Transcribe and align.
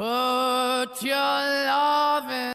Put 0.00 1.02
your 1.02 1.14
love 1.14 2.30
in. 2.30 2.49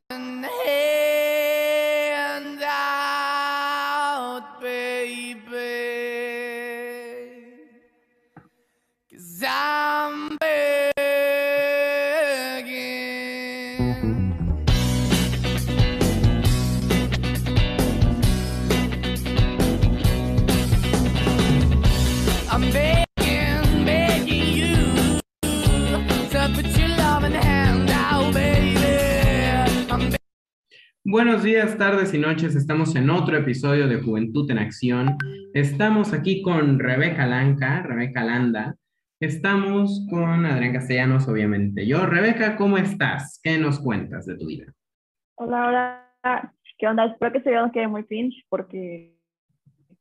Días, 31.45 31.77
tardes 31.77 32.11
y 32.15 32.17
noches. 32.17 32.55
Estamos 32.55 32.95
en 32.95 33.07
otro 33.11 33.37
episodio 33.37 33.87
de 33.87 34.01
Juventud 34.01 34.49
en 34.49 34.57
Acción. 34.57 35.15
Estamos 35.53 36.11
aquí 36.11 36.41
con 36.41 36.79
Rebeca 36.79 37.27
Lanca, 37.27 37.83
Rebeca 37.83 38.23
Landa. 38.23 38.75
Estamos 39.19 40.07
con 40.09 40.43
Adrián 40.43 40.73
Castellanos, 40.73 41.27
obviamente. 41.27 41.85
Yo, 41.85 42.07
Rebeca, 42.07 42.55
¿cómo 42.55 42.79
estás? 42.79 43.39
¿Qué 43.43 43.59
nos 43.59 43.79
cuentas 43.79 44.25
de 44.25 44.37
tu 44.37 44.47
vida? 44.47 44.73
Hola, 45.35 45.67
hola. 46.23 46.55
¿Qué 46.79 46.87
onda? 46.87 47.05
Espero 47.05 47.31
que 47.31 47.37
este 47.37 47.51
video 47.51 47.67
no 47.67 47.71
quede 47.71 47.87
muy 47.89 48.05
cringe 48.05 48.43
porque 48.49 49.15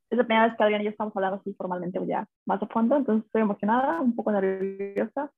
es 0.08 0.16
la 0.16 0.24
primera 0.24 0.46
vez 0.46 0.56
que 0.56 0.64
Adrián 0.64 0.80
y 0.80 0.84
yo 0.84 0.90
estamos 0.92 1.14
hablando 1.14 1.36
así 1.36 1.52
formalmente 1.52 2.00
ya 2.06 2.26
más 2.46 2.62
a 2.62 2.66
fondo, 2.68 2.96
entonces 2.96 3.26
estoy 3.26 3.42
emocionada, 3.42 4.00
un 4.00 4.16
poco 4.16 4.32
nerviosa. 4.32 5.30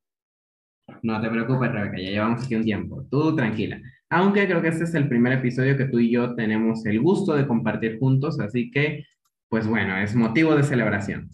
No 1.02 1.20
te 1.20 1.29
preocupes, 1.29 1.73
Rebeca, 1.73 1.98
ya 1.98 2.10
llevamos 2.10 2.45
aquí 2.45 2.54
un 2.54 2.62
tiempo. 2.62 3.04
Tú 3.10 3.34
tranquila. 3.34 3.80
Aunque 4.10 4.46
creo 4.46 4.62
que 4.62 4.69
este 4.69 4.84
es 4.84 4.95
el 4.95 5.09
primer 5.09 5.33
episodio 5.33 5.76
que 5.76 5.87
tú 5.87 5.99
y 5.99 6.12
yo 6.12 6.35
tenemos 6.35 6.87
el 6.87 7.01
gusto 7.01 7.35
de 7.35 7.46
compartir 7.46 7.99
juntos, 7.99 8.38
así 8.38 8.71
que, 8.71 9.04
pues 9.48 9.66
bueno, 9.66 9.96
es 9.98 10.15
motivo 10.15 10.54
de 10.54 10.63
celebración. 10.63 11.29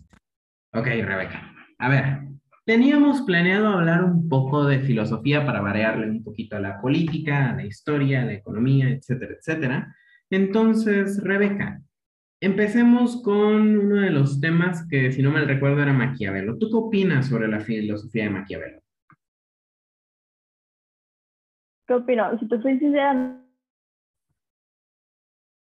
Ok, 0.72 0.86
Rebeca. 0.86 1.54
A 1.78 1.88
ver, 1.90 2.20
teníamos 2.64 3.22
planeado 3.22 3.68
hablar 3.68 4.04
un 4.04 4.26
poco 4.28 4.64
de 4.64 4.80
filosofía 4.80 5.44
para 5.44 5.60
variarle 5.60 6.08
un 6.08 6.24
poquito 6.24 6.56
a 6.56 6.60
la 6.60 6.80
política, 6.80 7.50
a 7.50 7.56
la 7.56 7.66
historia, 7.66 8.22
a 8.22 8.24
la 8.24 8.34
economía, 8.34 8.88
etcétera, 8.88 9.34
etcétera. 9.38 9.94
Entonces, 10.30 11.22
Rebeca, 11.22 11.82
empecemos 12.40 13.22
con 13.22 13.76
uno 13.76 13.96
de 13.96 14.10
los 14.10 14.40
temas 14.40 14.88
que, 14.88 15.12
si 15.12 15.20
no 15.20 15.30
mal 15.30 15.46
recuerdo, 15.46 15.82
era 15.82 15.92
Maquiavelo. 15.92 16.56
¿Tú 16.56 16.70
qué 16.70 16.76
opinas 16.76 17.26
sobre 17.28 17.48
la 17.48 17.60
filosofía 17.60 18.24
de 18.24 18.30
Maquiavelo? 18.30 18.81
¿Qué 21.92 21.96
opino? 21.96 22.38
Si 22.38 22.48
te 22.48 22.58
soy 22.62 22.78
sincera, 22.78 23.12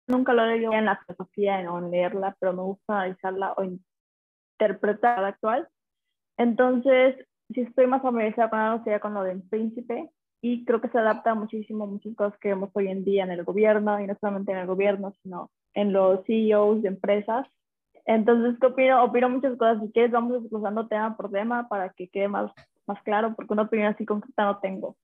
nunca 0.08 0.32
lo 0.32 0.42
he 0.42 0.56
leído 0.56 0.72
en 0.72 0.86
la 0.86 0.96
filosofía, 0.96 1.70
o 1.70 1.78
en 1.78 1.92
leerla, 1.92 2.36
pero 2.40 2.52
me 2.52 2.62
gusta 2.62 2.94
analizarla 2.94 3.52
o 3.52 3.62
interpretarla 3.62 5.28
actual. 5.28 5.68
Entonces, 6.36 7.24
si 7.54 7.60
estoy 7.60 7.86
más 7.86 8.02
familiarizada 8.02 8.50
con 8.50 8.58
algo, 8.58 8.82
sería 8.82 8.98
con 8.98 9.14
lo 9.14 9.22
del 9.22 9.40
príncipe, 9.40 10.10
y 10.42 10.64
creo 10.64 10.80
que 10.80 10.88
se 10.88 10.98
adapta 10.98 11.36
muchísimo 11.36 11.84
a 11.84 11.86
muchas 11.86 12.16
cosas 12.16 12.36
que 12.40 12.48
vemos 12.48 12.70
hoy 12.72 12.88
en 12.88 13.04
día 13.04 13.22
en 13.22 13.30
el 13.30 13.44
gobierno, 13.44 14.00
y 14.00 14.08
no 14.08 14.16
solamente 14.20 14.50
en 14.50 14.58
el 14.58 14.66
gobierno, 14.66 15.12
sino 15.22 15.52
en 15.74 15.92
los 15.92 16.26
CEOs 16.26 16.82
de 16.82 16.88
empresas. 16.88 17.46
Entonces, 18.04 18.58
¿qué 18.58 18.66
opino? 18.66 19.04
Opino 19.04 19.28
muchas 19.28 19.56
cosas. 19.56 19.80
Si 19.80 19.92
quieres, 19.92 20.10
vamos 20.10 20.42
desglosando 20.42 20.88
tema 20.88 21.16
por 21.16 21.30
tema 21.30 21.68
para 21.68 21.90
que 21.90 22.08
quede 22.08 22.26
más, 22.26 22.50
más 22.84 23.00
claro, 23.04 23.32
porque 23.36 23.52
una 23.52 23.62
opinión 23.62 23.94
así 23.94 24.04
concreta 24.04 24.44
no 24.44 24.58
tengo. 24.58 24.96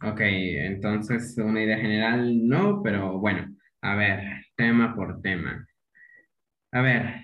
Ok, 0.00 0.20
entonces 0.20 1.36
una 1.38 1.62
idea 1.62 1.76
general 1.76 2.46
no, 2.46 2.82
pero 2.82 3.18
bueno, 3.18 3.48
a 3.80 3.96
ver, 3.96 4.20
tema 4.56 4.94
por 4.94 5.20
tema. 5.22 5.66
A 6.70 6.82
ver, 6.82 7.14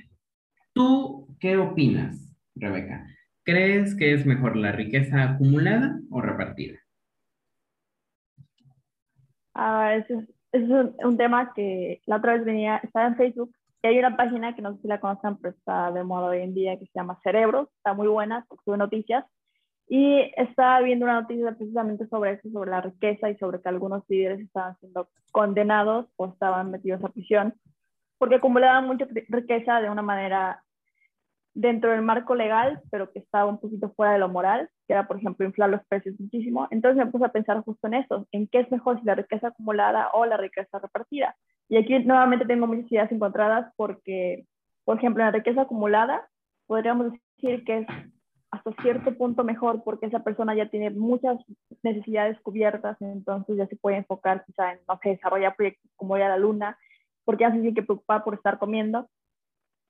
¿tú 0.73 1.29
qué 1.39 1.57
opinas, 1.57 2.34
Rebeca? 2.57 3.07
¿Crees 3.45 3.95
que 3.95 4.13
es 4.13 4.27
mejor 4.27 4.57
la 4.57 4.73
riqueza 4.73 5.23
acumulada 5.23 6.01
o 6.11 6.21
repartida? 6.21 6.79
Ah, 9.55 9.95
ese 9.95 10.15
es, 10.15 10.29
ese 10.51 10.65
es 10.65 11.05
un, 11.05 11.17
tema 11.17 11.53
que 11.55 12.01
la 12.07 12.17
otra 12.17 12.33
vez 12.33 12.45
venía, 12.45 12.79
estaba 12.79 13.07
en 13.07 13.17
Facebook 13.17 13.55
y 13.83 13.87
hay 13.87 13.99
una 14.01 14.17
página 14.17 14.57
que 14.57 14.63
no 14.63 14.75
sé 14.75 14.83
si 14.83 14.89
la 14.89 14.99
conocen, 14.99 15.37
pero 15.37 15.55
está 15.55 15.93
de 15.93 16.03
moda 16.03 16.29
hoy 16.29 16.41
en 16.41 16.55
día 16.55 16.77
que 16.77 16.87
se 16.87 16.93
llama 16.99 17.21
Cerebros, 17.23 17.69
está 17.77 17.95
muy 17.95 18.09
buena, 18.09 18.45
sube 18.65 18.77
noticias. 18.77 19.25
Y 19.87 20.33
estaba 20.37 20.81
viendo 20.81 21.05
una 21.05 21.21
noticia 21.21 21.53
precisamente 21.53 22.06
sobre 22.09 22.33
eso, 22.33 22.49
sobre 22.50 22.71
la 22.71 22.81
riqueza 22.81 23.31
y 23.31 23.37
sobre 23.37 23.61
que 23.61 23.69
algunos 23.69 24.03
líderes 24.09 24.41
estaban 24.41 24.77
siendo 24.81 25.09
condenados 25.31 26.06
o 26.17 26.27
estaban 26.27 26.71
metidos 26.71 27.05
a 27.05 27.11
prisión 27.11 27.55
porque 28.19 28.37
acumulaban 28.37 28.87
mucha 28.87 29.06
riqueza 29.28 29.81
de 29.81 29.91
una 29.91 30.03
manera 30.03 30.62
dentro 31.53 31.93
del 31.93 32.03
marco 32.03 32.34
legal, 32.34 32.81
pero 32.91 33.12
que 33.12 33.19
estaba 33.19 33.47
un 33.47 33.59
poquito 33.59 33.93
fuera 33.95 34.15
de 34.15 34.19
lo 34.19 34.28
moral, 34.28 34.71
que 34.87 34.93
era, 34.93 35.06
por 35.06 35.19
ejemplo, 35.19 35.47
inflar 35.47 35.71
los 35.71 35.84
precios 35.87 36.19
muchísimo. 36.19 36.66
Entonces 36.71 37.05
me 37.05 37.11
puse 37.11 37.25
a 37.27 37.33
pensar 37.33 37.62
justo 37.62 37.87
en 37.87 37.95
eso, 37.95 38.27
en 38.33 38.49
qué 38.49 38.61
es 38.61 38.71
mejor, 38.71 38.99
si 38.99 39.05
la 39.05 39.15
riqueza 39.15 39.49
acumulada 39.49 40.09
o 40.15 40.27
la 40.27 40.37
riqueza 40.37 40.78
repartida. 40.78 41.37
Y 41.69 41.77
aquí 41.77 41.99
nuevamente 42.01 42.47
tengo 42.47 42.66
muchas 42.66 42.91
ideas 42.91 43.12
encontradas 43.12 43.72
porque, 43.77 44.47
por 44.84 44.99
ejemplo, 44.99 45.22
en 45.22 45.27
la 45.27 45.39
riqueza 45.39 45.62
acumulada 45.62 46.28
podríamos 46.66 47.12
decir 47.12 47.65
que 47.65 47.78
es 47.78 47.87
hasta 48.54 48.82
cierto 48.82 49.16
punto 49.16 49.44
mejor 49.44 49.82
porque 49.84 50.06
esa 50.06 50.20
persona 50.20 50.54
ya 50.54 50.69
tiene 50.69 50.91
muchas 50.91 51.38
necesidades 51.82 52.41
cubiertas, 52.41 52.97
entonces 53.00 53.56
ya 53.56 53.66
se 53.66 53.76
puede 53.76 53.97
enfocar 53.98 54.44
quizá 54.44 54.72
en, 54.72 54.81
no 54.88 54.98
sé, 55.03 55.10
desarrollar 55.10 55.56
proyectos 55.56 55.91
como 55.97 56.16
ir 56.16 56.22
a 56.22 56.28
la 56.28 56.37
luna, 56.37 56.78
porque 57.25 57.42
ya 57.42 57.50
se 57.50 57.60
tiene 57.60 57.75
que 57.75 57.82
preocupar 57.82 58.25
por 58.25 58.34
estar 58.34 58.59
comiendo, 58.59 59.09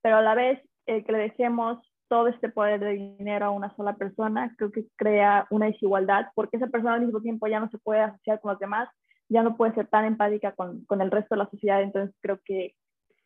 pero 0.03 0.17
a 0.17 0.23
la 0.23 0.35
vez 0.35 0.61
el 0.87 1.05
que 1.05 1.13
le 1.13 1.19
dejemos 1.19 1.79
todo 2.09 2.29
este 2.29 2.49
poder 2.49 2.81
de 2.81 2.91
dinero 2.91 3.47
a 3.47 3.51
una 3.51 3.75
sola 3.77 3.97
persona, 3.97 4.55
creo 4.57 4.71
que 4.71 4.87
crea 4.97 5.47
una 5.51 5.67
desigualdad, 5.67 6.29
porque 6.35 6.57
esa 6.57 6.67
persona 6.69 6.95
al 6.95 7.03
mismo 7.03 7.21
tiempo 7.21 7.47
ya 7.47 7.61
no 7.61 7.69
se 7.71 7.79
puede 7.79 8.01
asociar 8.01 8.41
con 8.41 8.53
los 8.53 8.61
demás, 8.61 8.89
ya 9.29 9.43
no 9.43 9.57
puede 9.57 9.75
ser 9.75 9.89
tan 9.89 10.05
empática 10.05 10.53
con, 10.53 10.85
con 10.85 11.01
el 11.01 11.11
resto 11.11 11.35
de 11.35 11.39
la 11.39 11.51
sociedad, 11.51 11.83
entonces 11.83 12.15
creo 12.21 12.39
que 12.45 12.75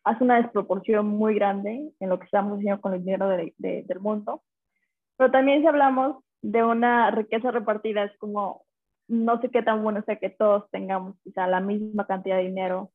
hace 0.03 0.23
una 0.23 0.37
desproporción 0.37 1.07
muy 1.07 1.35
grande 1.35 1.91
en 1.99 2.09
lo 2.09 2.19
que 2.19 2.25
estamos 2.25 2.57
haciendo 2.57 2.81
con 2.81 2.93
el 2.93 3.03
dinero 3.03 3.29
de, 3.29 3.53
de, 3.57 3.83
del 3.83 3.99
mundo. 3.99 4.41
Pero 5.19 5.31
también 5.31 5.59
si 5.59 5.67
hablamos 5.67 6.23
de 6.41 6.63
una 6.63 7.11
riqueza 7.11 7.51
repartida, 7.51 8.05
es 8.05 8.17
como, 8.19 8.63
no 9.09 9.41
sé 9.41 9.49
qué 9.49 9.61
tan 9.61 9.83
bueno 9.83 10.01
sea 10.05 10.15
que 10.15 10.29
todos 10.29 10.71
tengamos 10.71 11.17
quizá 11.25 11.45
la 11.45 11.59
misma 11.59 12.07
cantidad 12.07 12.37
de 12.37 12.43
dinero 12.43 12.89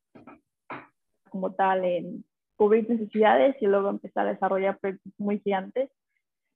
como 1.29 1.53
tal 1.53 1.85
en 1.85 2.25
cubrir 2.57 2.89
necesidades 2.89 3.57
y 3.61 3.67
luego 3.67 3.91
empezar 3.91 4.27
a 4.27 4.33
desarrollar 4.33 4.79
proyectos 4.79 5.13
muy 5.19 5.39
gigantes. 5.41 5.91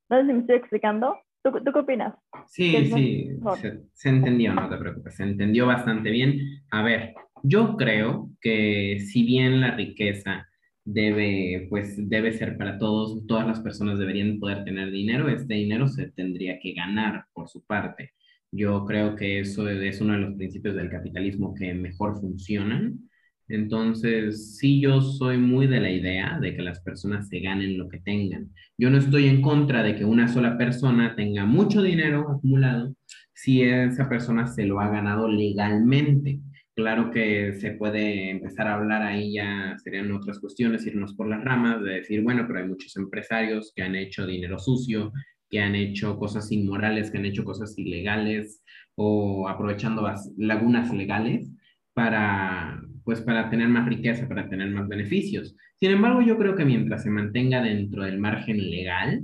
No 0.08 0.18
sé 0.18 0.26
si 0.26 0.32
me 0.32 0.40
estoy 0.40 0.56
explicando. 0.56 1.18
¿Tú, 1.42 1.52
tú 1.62 1.70
qué 1.70 1.78
opinas? 1.80 2.14
Sí, 2.46 2.72
¿Qué 2.72 2.86
sí, 2.86 3.38
se, 3.56 3.82
se 3.92 4.08
entendió, 4.08 4.54
no 4.54 4.70
te 4.70 4.76
preocupes, 4.78 5.16
se 5.16 5.22
entendió 5.22 5.66
bastante 5.66 6.10
bien. 6.10 6.62
A 6.70 6.82
ver, 6.82 7.14
yo 7.42 7.76
creo 7.76 8.30
que 8.40 9.00
si 9.00 9.22
bien 9.22 9.60
la 9.60 9.72
riqueza 9.72 10.47
debe, 10.92 11.66
pues, 11.68 11.96
debe 12.08 12.32
ser 12.32 12.56
para 12.56 12.78
todos, 12.78 13.26
todas 13.26 13.46
las 13.46 13.60
personas 13.60 13.98
deberían 13.98 14.38
poder 14.38 14.64
tener 14.64 14.90
dinero, 14.90 15.28
este 15.28 15.54
dinero 15.54 15.86
se 15.86 16.10
tendría 16.12 16.58
que 16.60 16.72
ganar 16.72 17.26
por 17.34 17.48
su 17.48 17.62
parte. 17.64 18.12
Yo 18.50 18.84
creo 18.86 19.14
que 19.14 19.40
eso 19.40 19.68
es 19.68 20.00
uno 20.00 20.14
de 20.14 20.20
los 20.20 20.34
principios 20.36 20.74
del 20.74 20.88
capitalismo 20.88 21.54
que 21.54 21.74
mejor 21.74 22.18
funcionan. 22.18 23.00
Entonces, 23.48 24.56
sí, 24.56 24.80
yo 24.80 25.00
soy 25.02 25.36
muy 25.38 25.66
de 25.66 25.80
la 25.80 25.90
idea 25.90 26.38
de 26.40 26.56
que 26.56 26.62
las 26.62 26.80
personas 26.80 27.28
se 27.28 27.40
ganen 27.40 27.76
lo 27.78 27.88
que 27.88 28.00
tengan. 28.00 28.50
Yo 28.78 28.88
no 28.90 28.96
estoy 28.98 29.26
en 29.26 29.42
contra 29.42 29.82
de 29.82 29.94
que 29.94 30.04
una 30.06 30.28
sola 30.28 30.56
persona 30.56 31.14
tenga 31.16 31.44
mucho 31.44 31.82
dinero 31.82 32.30
acumulado 32.30 32.94
si 33.34 33.62
esa 33.62 34.08
persona 34.08 34.46
se 34.46 34.64
lo 34.64 34.80
ha 34.80 34.88
ganado 34.88 35.28
legalmente. 35.28 36.40
Claro 36.78 37.10
que 37.10 37.54
se 37.54 37.72
puede 37.72 38.30
empezar 38.30 38.68
a 38.68 38.74
hablar 38.74 39.02
ahí 39.02 39.32
ya 39.32 39.76
serían 39.82 40.12
otras 40.12 40.38
cuestiones, 40.38 40.86
irnos 40.86 41.12
por 41.12 41.26
las 41.26 41.42
ramas, 41.42 41.82
de 41.82 41.94
decir, 41.94 42.22
bueno, 42.22 42.44
pero 42.46 42.60
hay 42.60 42.68
muchos 42.68 42.96
empresarios 42.96 43.72
que 43.74 43.82
han 43.82 43.96
hecho 43.96 44.24
dinero 44.24 44.60
sucio, 44.60 45.10
que 45.50 45.58
han 45.58 45.74
hecho 45.74 46.16
cosas 46.16 46.52
inmorales, 46.52 47.10
que 47.10 47.18
han 47.18 47.26
hecho 47.26 47.42
cosas 47.42 47.76
ilegales 47.76 48.62
o 48.94 49.48
aprovechando 49.48 50.02
las 50.02 50.32
lagunas 50.36 50.94
legales 50.94 51.50
para, 51.94 52.80
pues, 53.02 53.22
para 53.22 53.50
tener 53.50 53.66
más 53.66 53.88
riqueza, 53.88 54.28
para 54.28 54.48
tener 54.48 54.70
más 54.70 54.86
beneficios. 54.86 55.56
Sin 55.80 55.90
embargo, 55.90 56.22
yo 56.22 56.38
creo 56.38 56.54
que 56.54 56.64
mientras 56.64 57.02
se 57.02 57.10
mantenga 57.10 57.60
dentro 57.60 58.04
del 58.04 58.20
margen 58.20 58.70
legal, 58.70 59.22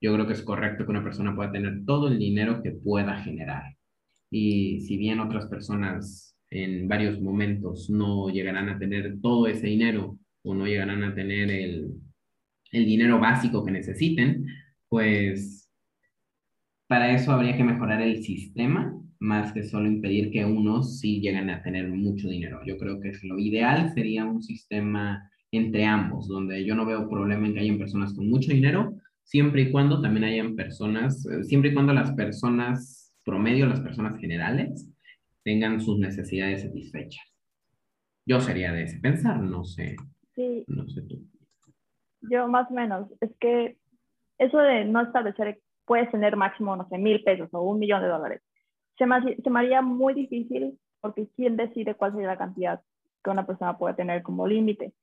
yo 0.00 0.14
creo 0.14 0.26
que 0.26 0.32
es 0.32 0.42
correcto 0.42 0.86
que 0.86 0.90
una 0.90 1.04
persona 1.04 1.36
pueda 1.36 1.52
tener 1.52 1.84
todo 1.84 2.08
el 2.08 2.18
dinero 2.18 2.62
que 2.62 2.70
pueda 2.70 3.22
generar. 3.22 3.76
Y 4.30 4.80
si 4.80 4.96
bien 4.96 5.20
otras 5.20 5.46
personas 5.48 6.33
en 6.54 6.88
varios 6.88 7.20
momentos 7.20 7.90
no 7.90 8.28
llegarán 8.28 8.68
a 8.68 8.78
tener 8.78 9.20
todo 9.20 9.46
ese 9.46 9.66
dinero 9.66 10.18
o 10.42 10.54
no 10.54 10.66
llegarán 10.66 11.02
a 11.02 11.14
tener 11.14 11.50
el, 11.50 11.90
el 12.72 12.86
dinero 12.86 13.18
básico 13.18 13.64
que 13.64 13.72
necesiten, 13.72 14.46
pues 14.88 15.70
para 16.86 17.12
eso 17.12 17.32
habría 17.32 17.56
que 17.56 17.64
mejorar 17.64 18.00
el 18.02 18.22
sistema 18.22 18.94
más 19.18 19.52
que 19.52 19.62
solo 19.62 19.88
impedir 19.88 20.30
que 20.30 20.44
unos 20.44 21.00
sí 21.00 21.20
lleguen 21.20 21.50
a 21.50 21.62
tener 21.62 21.88
mucho 21.88 22.28
dinero. 22.28 22.60
Yo 22.66 22.76
creo 22.76 23.00
que 23.00 23.12
lo 23.22 23.38
ideal 23.38 23.92
sería 23.94 24.24
un 24.24 24.42
sistema 24.42 25.28
entre 25.50 25.84
ambos, 25.84 26.28
donde 26.28 26.64
yo 26.64 26.74
no 26.74 26.84
veo 26.84 27.08
problema 27.08 27.46
en 27.46 27.54
que 27.54 27.60
hayan 27.60 27.78
personas 27.78 28.12
con 28.12 28.28
mucho 28.28 28.52
dinero, 28.52 28.94
siempre 29.22 29.62
y 29.62 29.70
cuando 29.70 30.00
también 30.00 30.24
hayan 30.24 30.56
personas, 30.56 31.24
eh, 31.26 31.44
siempre 31.44 31.70
y 31.70 31.74
cuando 31.74 31.92
las 31.94 32.12
personas 32.12 33.14
promedio, 33.24 33.66
las 33.66 33.80
personas 33.80 34.18
generales, 34.18 34.88
tengan 35.44 35.80
sus 35.80 35.98
necesidades 35.98 36.62
satisfechas. 36.62 37.22
Yo 38.26 38.40
sería 38.40 38.72
de 38.72 38.84
ese 38.84 38.98
pensar, 38.98 39.40
no 39.40 39.64
sé. 39.64 39.96
Sí. 40.34 40.64
No 40.66 40.88
sé 40.88 41.02
tú. 41.02 41.22
Yo 42.22 42.48
más 42.48 42.70
o 42.70 42.74
menos. 42.74 43.08
Es 43.20 43.30
que 43.38 43.76
eso 44.38 44.58
de 44.58 44.86
no 44.86 45.02
establecer, 45.02 45.60
puedes 45.84 46.10
tener 46.10 46.36
máximo, 46.36 46.74
no 46.74 46.88
sé, 46.88 46.98
mil 46.98 47.22
pesos 47.22 47.50
o 47.52 47.60
un 47.62 47.78
millón 47.78 48.02
de 48.02 48.08
dólares. 48.08 48.42
Se 48.96 49.06
me, 49.06 49.36
se 49.36 49.50
me 49.50 49.60
haría 49.60 49.82
muy 49.82 50.14
difícil 50.14 50.78
porque 51.00 51.28
¿quién 51.36 51.56
decide 51.56 51.94
cuál 51.94 52.12
sería 52.12 52.28
la 52.28 52.38
cantidad 52.38 52.80
que 53.22 53.30
una 53.30 53.46
persona 53.46 53.76
puede 53.76 53.94
tener 53.94 54.22
como 54.22 54.46
límite? 54.46 54.94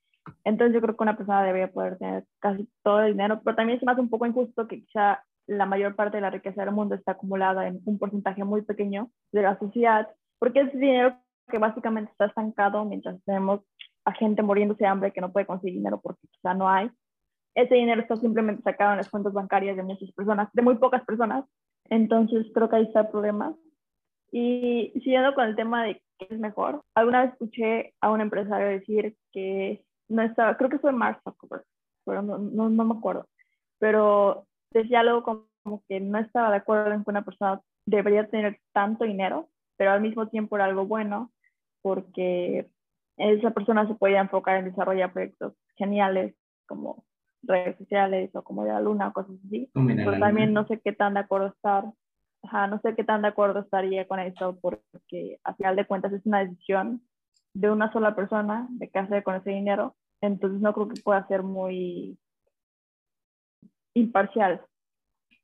Entonces 0.43 0.73
yo 0.73 0.81
creo 0.81 0.97
que 0.97 1.03
una 1.03 1.17
persona 1.17 1.43
debería 1.43 1.71
poder 1.71 1.97
tener 1.97 2.25
casi 2.39 2.67
todo 2.83 3.01
el 3.01 3.13
dinero, 3.13 3.41
pero 3.43 3.55
también 3.55 3.79
se 3.79 3.85
me 3.85 3.91
hace 3.91 4.01
un 4.01 4.09
poco 4.09 4.25
injusto 4.25 4.67
que 4.67 4.83
quizá 4.83 5.23
la 5.47 5.65
mayor 5.65 5.95
parte 5.95 6.17
de 6.17 6.21
la 6.21 6.29
riqueza 6.29 6.63
del 6.63 6.73
mundo 6.73 6.95
está 6.95 7.13
acumulada 7.13 7.67
en 7.67 7.81
un 7.85 7.99
porcentaje 7.99 8.43
muy 8.43 8.61
pequeño 8.61 9.09
de 9.31 9.41
la 9.41 9.57
sociedad, 9.59 10.07
porque 10.41 10.61
es 10.61 10.73
dinero 10.73 11.15
que 11.49 11.59
básicamente 11.59 12.11
está 12.11 12.25
estancado 12.25 12.83
mientras 12.83 13.23
tenemos 13.25 13.61
a 14.05 14.11
gente 14.11 14.41
muriéndose 14.41 14.83
de 14.83 14.89
hambre 14.89 15.13
que 15.13 15.21
no 15.21 15.31
puede 15.31 15.45
conseguir 15.45 15.75
dinero 15.75 16.01
porque 16.01 16.27
quizá 16.31 16.55
no 16.55 16.67
hay. 16.67 16.89
Ese 17.53 17.75
dinero 17.75 18.01
está 18.01 18.15
simplemente 18.15 18.63
sacado 18.63 18.91
en 18.91 18.97
las 18.97 19.09
cuentas 19.09 19.33
bancarias 19.33 19.77
de 19.77 19.83
muchas 19.83 20.11
personas, 20.13 20.49
de 20.53 20.63
muy 20.63 20.77
pocas 20.77 21.05
personas. 21.05 21.45
Entonces 21.91 22.47
creo 22.55 22.69
que 22.69 22.75
ahí 22.77 22.83
está 22.85 23.01
el 23.01 23.09
problema. 23.09 23.55
Y 24.31 24.91
siguiendo 24.95 25.35
con 25.35 25.45
el 25.45 25.55
tema 25.55 25.83
de 25.83 26.01
qué 26.17 26.27
es 26.31 26.39
mejor, 26.39 26.81
alguna 26.95 27.21
vez 27.21 27.33
escuché 27.33 27.93
a 28.01 28.09
un 28.09 28.21
empresario 28.21 28.65
decir 28.65 29.15
que 29.31 29.85
no 30.09 30.23
estaba, 30.23 30.57
creo 30.57 30.71
que 30.71 30.79
fue 30.79 30.91
Mark 30.91 31.21
Zuckerberg, 31.23 31.65
pero 32.03 32.23
no, 32.23 32.39
no, 32.39 32.67
no 32.67 32.83
me 32.83 32.97
acuerdo, 32.97 33.27
pero 33.77 34.47
decía 34.71 35.01
algo 35.01 35.21
como 35.21 35.83
que 35.87 35.99
no 35.99 36.17
estaba 36.17 36.49
de 36.49 36.57
acuerdo 36.57 36.93
en 36.93 37.03
que 37.03 37.11
una 37.11 37.23
persona 37.23 37.61
debería 37.85 38.27
tener 38.27 38.59
tanto 38.73 39.03
dinero, 39.03 39.50
pero 39.81 39.93
al 39.93 40.01
mismo 40.01 40.27
tiempo 40.27 40.55
era 40.55 40.65
algo 40.65 40.85
bueno 40.85 41.31
porque 41.81 42.69
esa 43.17 43.49
persona 43.49 43.87
se 43.87 43.95
podía 43.95 44.21
enfocar 44.21 44.57
en 44.57 44.65
desarrollar 44.65 45.11
proyectos 45.11 45.55
geniales 45.75 46.35
como 46.67 47.03
redes 47.41 47.79
sociales 47.79 48.29
o 48.35 48.43
como 48.43 48.63
de 48.63 48.73
la 48.73 48.79
luna 48.79 49.07
o 49.07 49.13
cosas 49.13 49.37
así. 49.43 49.71
Pero 49.73 50.19
también 50.19 50.53
no 50.53 50.67
sé 50.67 50.79
qué 50.81 50.91
tan 50.91 51.15
de 51.15 51.21
acuerdo 51.21 51.47
estar, 51.47 51.85
ajá, 52.43 52.67
no 52.67 52.79
sé 52.81 52.93
qué 52.93 53.03
tan 53.03 53.23
de 53.23 53.29
acuerdo 53.29 53.61
estaría 53.61 54.07
con 54.07 54.19
eso 54.19 54.59
porque 54.61 55.39
a 55.43 55.55
final 55.55 55.75
de 55.75 55.87
cuentas 55.87 56.13
es 56.13 56.23
una 56.27 56.45
decisión 56.45 57.01
de 57.55 57.71
una 57.71 57.91
sola 57.91 58.15
persona 58.15 58.67
de 58.69 58.87
qué 58.87 58.99
hacer 58.99 59.23
con 59.23 59.33
ese 59.33 59.49
dinero, 59.49 59.95
entonces 60.21 60.61
no 60.61 60.75
creo 60.75 60.89
que 60.89 61.01
pueda 61.01 61.27
ser 61.27 61.41
muy 61.41 62.19
imparcial. 63.95 64.61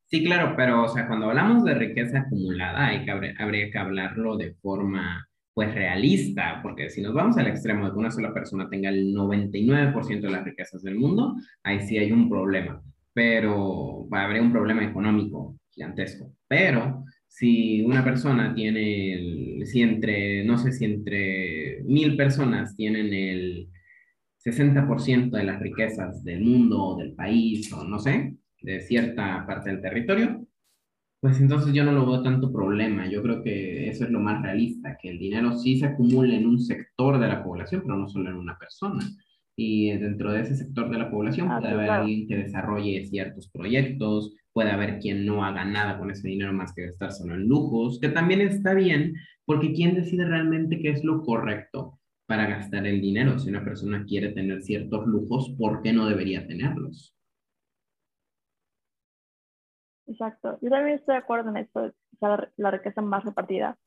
Sí, 0.09 0.23
claro, 0.23 0.53
pero 0.55 0.85
o 0.85 0.87
sea, 0.87 1.05
cuando 1.05 1.27
hablamos 1.27 1.65
de 1.65 1.73
riqueza 1.73 2.19
acumulada, 2.19 2.87
hay 2.87 3.03
que, 3.03 3.11
habría 3.11 3.69
que 3.69 3.77
hablarlo 3.77 4.37
de 4.37 4.53
forma 4.61 5.27
pues 5.53 5.73
realista, 5.73 6.61
porque 6.61 6.89
si 6.89 7.01
nos 7.01 7.13
vamos 7.13 7.37
al 7.37 7.47
extremo 7.47 7.85
de 7.85 7.91
que 7.91 7.97
una 7.97 8.11
sola 8.11 8.33
persona 8.33 8.69
tenga 8.69 8.89
el 8.89 9.13
99% 9.13 10.21
de 10.21 10.29
las 10.29 10.45
riquezas 10.45 10.81
del 10.83 10.95
mundo, 10.95 11.35
ahí 11.63 11.81
sí 11.81 11.97
hay 11.97 12.11
un 12.11 12.29
problema, 12.29 12.81
pero 13.11 14.07
habría 14.11 14.41
un 14.41 14.51
problema 14.51 14.85
económico 14.85 15.57
gigantesco. 15.71 16.31
Pero 16.47 17.03
si 17.27 17.81
una 17.81 18.03
persona 18.03 18.53
tiene, 18.55 19.65
si 19.65 19.81
entre, 19.81 20.45
no 20.45 20.57
sé 20.57 20.71
si 20.71 20.85
entre 20.85 21.83
mil 21.83 22.15
personas 22.15 22.75
tienen 22.77 23.13
el 23.13 23.69
60% 24.37 25.31
de 25.31 25.43
las 25.43 25.59
riquezas 25.59 26.23
del 26.23 26.41
mundo 26.41 26.95
del 26.97 27.13
país 27.13 27.73
o 27.73 27.83
no 27.83 27.99
sé, 27.99 28.35
de 28.61 28.81
cierta 28.81 29.45
parte 29.47 29.69
del 29.71 29.81
territorio, 29.81 30.45
pues 31.19 31.39
entonces 31.41 31.73
yo 31.73 31.83
no 31.83 31.91
lo 31.93 32.05
veo 32.05 32.21
tanto 32.23 32.51
problema. 32.51 33.09
Yo 33.09 33.21
creo 33.23 33.43
que 33.43 33.89
eso 33.89 34.03
es 34.05 34.11
lo 34.11 34.19
más 34.19 34.41
realista, 34.43 34.97
que 35.01 35.09
el 35.09 35.19
dinero 35.19 35.57
sí 35.57 35.79
se 35.79 35.87
acumula 35.87 36.35
en 36.35 36.45
un 36.47 36.59
sector 36.59 37.19
de 37.19 37.27
la 37.27 37.43
población, 37.43 37.81
pero 37.83 37.97
no 37.97 38.07
solo 38.07 38.29
en 38.29 38.37
una 38.37 38.57
persona. 38.57 39.03
Y 39.55 39.91
dentro 39.97 40.31
de 40.31 40.41
ese 40.41 40.55
sector 40.55 40.89
de 40.89 40.99
la 40.99 41.09
población 41.09 41.51
Ah, 41.51 41.57
puede 41.59 41.69
sí, 41.69 41.73
haber 41.73 41.85
claro. 41.87 42.01
alguien 42.03 42.27
que 42.27 42.37
desarrolle 42.37 43.05
ciertos 43.07 43.49
proyectos, 43.49 44.35
puede 44.53 44.71
haber 44.71 44.99
quien 44.99 45.25
no 45.25 45.43
haga 45.43 45.65
nada 45.65 45.97
con 45.97 46.11
ese 46.11 46.27
dinero 46.27 46.53
más 46.53 46.73
que 46.73 46.85
gastárselo 46.87 47.33
en 47.35 47.47
lujos, 47.47 47.99
que 47.99 48.09
también 48.09 48.41
está 48.41 48.73
bien, 48.75 49.15
porque 49.45 49.73
¿quién 49.73 49.95
decide 49.95 50.25
realmente 50.25 50.79
qué 50.79 50.89
es 50.91 51.03
lo 51.03 51.23
correcto 51.23 51.99
para 52.27 52.47
gastar 52.47 52.85
el 52.85 53.01
dinero? 53.01 53.39
Si 53.39 53.49
una 53.49 53.63
persona 53.63 54.05
quiere 54.05 54.29
tener 54.29 54.61
ciertos 54.61 55.07
lujos, 55.07 55.55
¿por 55.57 55.81
qué 55.81 55.93
no 55.93 56.07
debería 56.07 56.45
tenerlos? 56.47 57.16
Exacto. 60.07 60.57
Yo 60.61 60.69
también 60.69 60.97
estoy 60.97 61.13
de 61.15 61.19
acuerdo 61.19 61.49
en 61.49 61.57
esto, 61.57 61.81
de 61.81 61.93
la, 62.21 62.49
la 62.57 62.71
riqueza 62.71 63.01
más 63.01 63.23
repartida, 63.25 63.77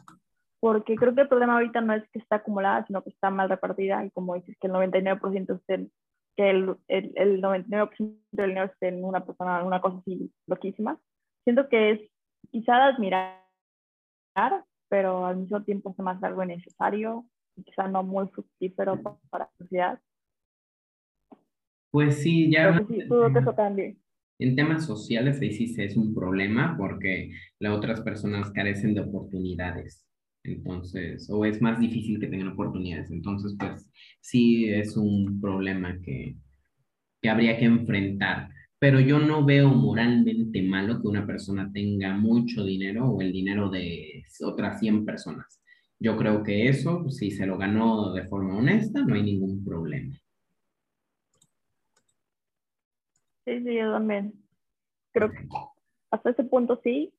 porque 0.60 0.94
creo 0.94 1.14
que 1.14 1.22
el 1.22 1.28
problema 1.28 1.54
ahorita 1.54 1.80
no 1.80 1.94
es 1.94 2.08
que 2.10 2.18
está 2.18 2.36
acumulada, 2.36 2.86
sino 2.86 3.02
que 3.02 3.10
está 3.10 3.30
mal 3.30 3.48
repartida 3.48 4.04
y 4.04 4.10
como 4.10 4.34
dices, 4.34 4.56
que 4.60 4.66
el 4.66 4.74
99% 4.74 5.54
esté, 5.54 5.88
que 6.36 6.50
el, 6.50 6.76
el, 6.88 7.12
el 7.16 7.40
99% 7.40 8.20
del 8.32 8.48
dinero 8.50 8.66
esté 8.66 8.88
en 8.88 9.04
una 9.04 9.24
persona, 9.24 9.64
una 9.64 9.80
cosa 9.80 9.98
así 9.98 10.30
loquísima. 10.46 10.98
Siento 11.44 11.68
que 11.68 11.90
es 11.92 12.00
quizá 12.50 12.76
de 12.76 12.82
admirar, 12.82 13.40
pero 14.88 15.24
al 15.26 15.38
mismo 15.38 15.62
tiempo 15.62 15.94
se 15.94 16.02
me 16.02 16.10
hace 16.10 16.26
algo 16.26 16.44
necesario 16.44 17.24
y 17.56 17.62
quizá 17.62 17.88
no 17.88 18.02
muy 18.02 18.28
fructífero 18.28 19.00
pa- 19.02 19.16
para 19.30 19.44
la 19.44 19.50
sociedad. 19.58 20.00
Pues 21.90 22.22
sí, 22.22 22.50
ya 22.50 22.72
Pero 22.72 22.86
que 22.86 22.94
sí, 22.94 23.08
dudo 23.08 23.32
que 23.32 23.38
eso 23.40 23.54
cambie. 23.54 23.96
En 24.40 24.56
temas 24.56 24.86
sociales, 24.86 25.38
ahí 25.40 25.52
sí 25.52 25.74
es 25.78 25.96
un 25.96 26.14
problema 26.14 26.74
porque 26.78 27.30
las 27.58 27.76
otras 27.76 28.00
personas 28.00 28.50
carecen 28.52 28.94
de 28.94 29.02
oportunidades. 29.02 30.06
Entonces, 30.42 31.28
o 31.30 31.44
es 31.44 31.60
más 31.60 31.78
difícil 31.78 32.18
que 32.18 32.26
tengan 32.26 32.48
oportunidades. 32.48 33.10
Entonces, 33.10 33.54
pues 33.58 33.86
sí 34.20 34.70
es 34.70 34.96
un 34.96 35.42
problema 35.42 36.00
que, 36.00 36.36
que 37.20 37.28
habría 37.28 37.58
que 37.58 37.66
enfrentar. 37.66 38.48
Pero 38.78 38.98
yo 38.98 39.18
no 39.18 39.44
veo 39.44 39.68
moralmente 39.68 40.62
malo 40.62 41.02
que 41.02 41.08
una 41.08 41.26
persona 41.26 41.70
tenga 41.70 42.16
mucho 42.16 42.64
dinero 42.64 43.10
o 43.10 43.20
el 43.20 43.32
dinero 43.32 43.68
de 43.68 44.24
otras 44.42 44.80
100 44.80 45.04
personas. 45.04 45.60
Yo 45.98 46.16
creo 46.16 46.42
que 46.42 46.68
eso, 46.68 47.10
si 47.10 47.30
se 47.30 47.44
lo 47.44 47.58
ganó 47.58 48.14
de 48.14 48.26
forma 48.26 48.56
honesta, 48.56 49.02
no 49.02 49.14
hay 49.14 49.22
ningún 49.22 49.62
problema. 49.62 50.16
Sí, 53.44 53.62
sí, 53.64 53.74
yo 53.74 53.92
también. 53.92 54.39
Creo 55.12 55.30
que 55.30 55.48
hasta 56.10 56.30
ese 56.30 56.44
punto 56.44 56.80
sí, 56.82 57.12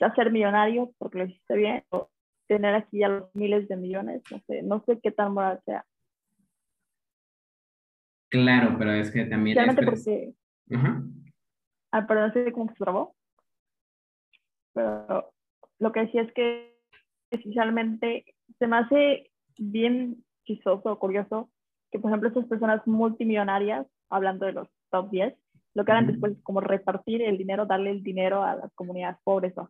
ya 0.00 0.14
ser 0.14 0.30
millonario 0.30 0.92
porque 0.98 1.18
lo 1.18 1.24
hiciste 1.26 1.56
bien, 1.56 1.84
o 1.90 2.10
tener 2.46 2.74
aquí 2.74 2.98
ya 2.98 3.08
los 3.08 3.34
miles 3.34 3.68
de 3.68 3.76
millones, 3.76 4.22
no 4.30 4.40
sé, 4.46 4.62
no 4.62 4.82
sé 4.84 5.00
qué 5.00 5.10
tan 5.10 5.32
moral 5.32 5.60
sea. 5.64 5.84
Claro, 8.28 8.76
pero 8.78 8.92
es 8.92 9.10
que 9.10 9.24
también... 9.24 9.56
Realmente 9.56 9.82
es- 9.82 9.86
porque, 10.04 10.34
Ajá. 10.74 11.02
ah, 11.92 12.06
perdón, 12.06 12.32
sé 12.32 12.52
cómo 12.52 12.68
se 12.70 12.74
trabó, 12.76 13.14
pero 14.72 15.32
lo 15.78 15.92
que 15.92 16.00
decía 16.00 16.22
es 16.22 16.32
que 16.32 16.76
especialmente 17.30 18.34
se 18.58 18.66
me 18.66 18.76
hace 18.76 19.30
bien 19.56 20.24
chistoso 20.44 20.92
o 20.92 20.98
curioso 20.98 21.50
que, 21.90 21.98
por 21.98 22.10
ejemplo, 22.10 22.28
estas 22.28 22.46
personas 22.46 22.86
multimillonarias, 22.86 23.86
hablando 24.10 24.46
de 24.46 24.52
los 24.52 24.68
top 24.90 25.10
10, 25.10 25.34
lo 25.74 25.84
que 25.84 25.92
harán 25.92 26.06
después 26.06 26.32
es 26.32 26.42
como 26.42 26.60
repartir 26.60 27.22
el 27.22 27.36
dinero, 27.36 27.66
darle 27.66 27.90
el 27.90 28.02
dinero 28.02 28.42
a 28.42 28.56
las 28.56 28.72
comunidades 28.74 29.18
pobres 29.24 29.56
o 29.58 29.62
a 29.62 29.68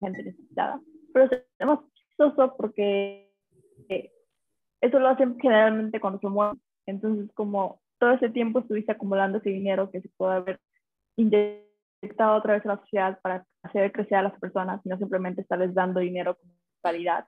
gente 0.00 0.22
necesitada. 0.22 0.80
Pero 1.12 1.30
es 1.32 1.66
más 1.66 1.80
chistoso 1.94 2.54
porque 2.56 3.32
eh, 3.88 4.12
eso 4.80 4.98
lo 4.98 5.08
hacen 5.08 5.38
generalmente 5.40 6.00
cuando 6.00 6.18
se 6.20 6.28
mueren. 6.28 6.60
Entonces, 6.86 7.30
como 7.34 7.80
todo 7.98 8.12
ese 8.12 8.28
tiempo 8.30 8.60
estuviste 8.60 8.92
acumulando 8.92 9.38
ese 9.38 9.50
dinero 9.50 9.90
que 9.90 10.00
se 10.00 10.08
puede 10.16 10.34
haber 10.36 10.60
inyectado 11.16 12.36
otra 12.36 12.54
vez 12.54 12.64
a 12.64 12.68
la 12.68 12.80
sociedad 12.80 13.18
para 13.22 13.44
hacer 13.62 13.90
crecer 13.92 14.18
a 14.18 14.22
las 14.22 14.38
personas, 14.38 14.80
y 14.84 14.88
no 14.88 14.98
simplemente 14.98 15.40
estarles 15.40 15.74
dando 15.74 16.00
dinero 16.00 16.36
como 16.36 16.52
calidad. 16.82 17.26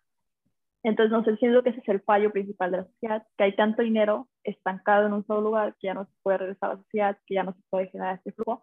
Entonces, 0.82 1.12
no 1.12 1.24
sé, 1.24 1.36
siento 1.36 1.62
que 1.62 1.70
ese 1.70 1.80
es 1.80 1.88
el 1.88 2.00
fallo 2.00 2.32
principal 2.32 2.70
de 2.70 2.76
la 2.78 2.84
sociedad, 2.84 3.26
que 3.36 3.44
hay 3.44 3.54
tanto 3.54 3.82
dinero 3.82 4.28
estancado 4.44 5.06
en 5.06 5.12
un 5.12 5.26
solo 5.26 5.42
lugar 5.42 5.76
que 5.78 5.88
ya 5.88 5.94
no 5.94 6.06
se 6.06 6.12
puede 6.22 6.38
regresar 6.38 6.70
a 6.70 6.74
la 6.74 6.82
sociedad, 6.82 7.18
que 7.26 7.34
ya 7.34 7.42
no 7.42 7.52
se 7.52 7.60
puede 7.68 7.90
generar 7.90 8.16
este 8.16 8.32
flujo 8.32 8.62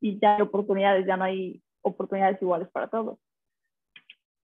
y 0.00 0.18
ya 0.20 0.36
hay 0.36 0.42
oportunidades, 0.42 1.06
ya 1.06 1.16
no 1.16 1.24
hay 1.24 1.62
oportunidades 1.82 2.40
iguales 2.42 2.68
para 2.70 2.88
todos. 2.88 3.18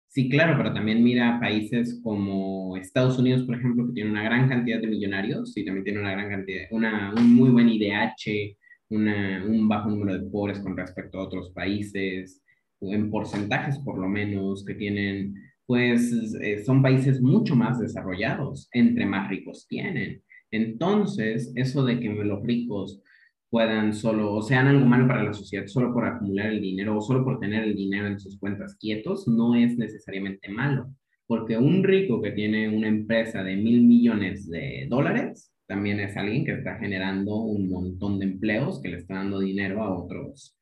Sí, 0.08 0.30
claro, 0.30 0.58
pero 0.58 0.74
también 0.74 1.04
mira 1.04 1.40
países 1.40 2.02
como 2.02 2.76
Estados 2.78 3.20
Unidos, 3.20 3.44
por 3.44 3.56
ejemplo, 3.56 3.86
que 3.86 3.94
tiene 3.94 4.10
una 4.10 4.24
gran 4.24 4.50
cantidad 4.50 4.80
de 4.80 4.88
millonarios 4.88 5.56
y 5.56 5.66
también 5.66 5.84
tiene 5.84 6.00
una 6.00 6.14
gran 6.14 6.30
cantidad, 6.30 6.64
una, 6.72 7.14
un 7.16 7.36
muy 7.36 7.50
buen 7.50 7.70
IDH, 7.70 8.58
una, 8.90 9.46
un 9.46 9.68
bajo 9.68 9.90
número 9.90 10.18
de 10.18 10.30
pobres 10.30 10.60
con 10.60 10.76
respecto 10.76 11.20
a 11.20 11.26
otros 11.26 11.52
países, 11.52 12.42
en 12.82 13.12
porcentajes 13.12 13.78
por 13.80 14.00
lo 14.00 14.08
menos, 14.08 14.66
que 14.66 14.76
tienen 14.76 15.36
pues 15.68 16.14
eh, 16.42 16.64
son 16.64 16.82
países 16.82 17.22
mucho 17.22 17.56
más 17.56 17.80
desarrollados, 17.80 18.70
entre 18.72 19.06
más 19.06 19.30
ricos 19.30 19.68
tienen. 19.68 20.24
Entonces, 20.50 21.52
eso 21.56 21.84
de 21.84 22.00
que 22.00 22.10
los 22.10 22.42
ricos 22.44 23.02
puedan 23.50 23.94
solo, 23.94 24.34
o 24.34 24.42
sean 24.42 24.68
algo 24.68 24.86
malo 24.86 25.08
para 25.08 25.24
la 25.24 25.34
sociedad 25.34 25.68
solo 25.68 25.94
por 25.94 26.06
acumular 26.06 26.48
el 26.48 26.62
dinero 26.62 26.98
o 26.98 27.02
solo 27.02 27.24
por 27.24 27.40
tener 27.40 27.64
el 27.64 27.76
dinero 27.76 28.08
en 28.08 28.20
sus 28.20 28.40
cuentas 28.40 28.76
quietos, 28.80 29.28
no 29.28 29.56
es 29.56 29.78
necesariamente 29.78 30.50
malo, 30.50 30.94
porque 31.28 31.58
un 31.58 31.84
rico 31.84 32.22
que 32.22 32.32
tiene 32.32 32.70
una 32.70 32.88
empresa 32.88 33.44
de 33.44 33.58
mil 33.58 33.86
millones 33.86 34.50
de 34.50 34.88
dólares, 34.90 35.54
también 35.68 36.00
es 36.00 36.16
alguien 36.16 36.46
que 36.46 36.54
está 36.54 36.78
generando 36.78 37.36
un 37.36 37.70
montón 37.70 38.20
de 38.20 38.26
empleos, 38.26 38.82
que 38.82 38.90
le 38.90 38.98
está 38.98 39.16
dando 39.16 39.40
dinero 39.40 39.84
a 39.84 39.94
otros, 39.94 40.58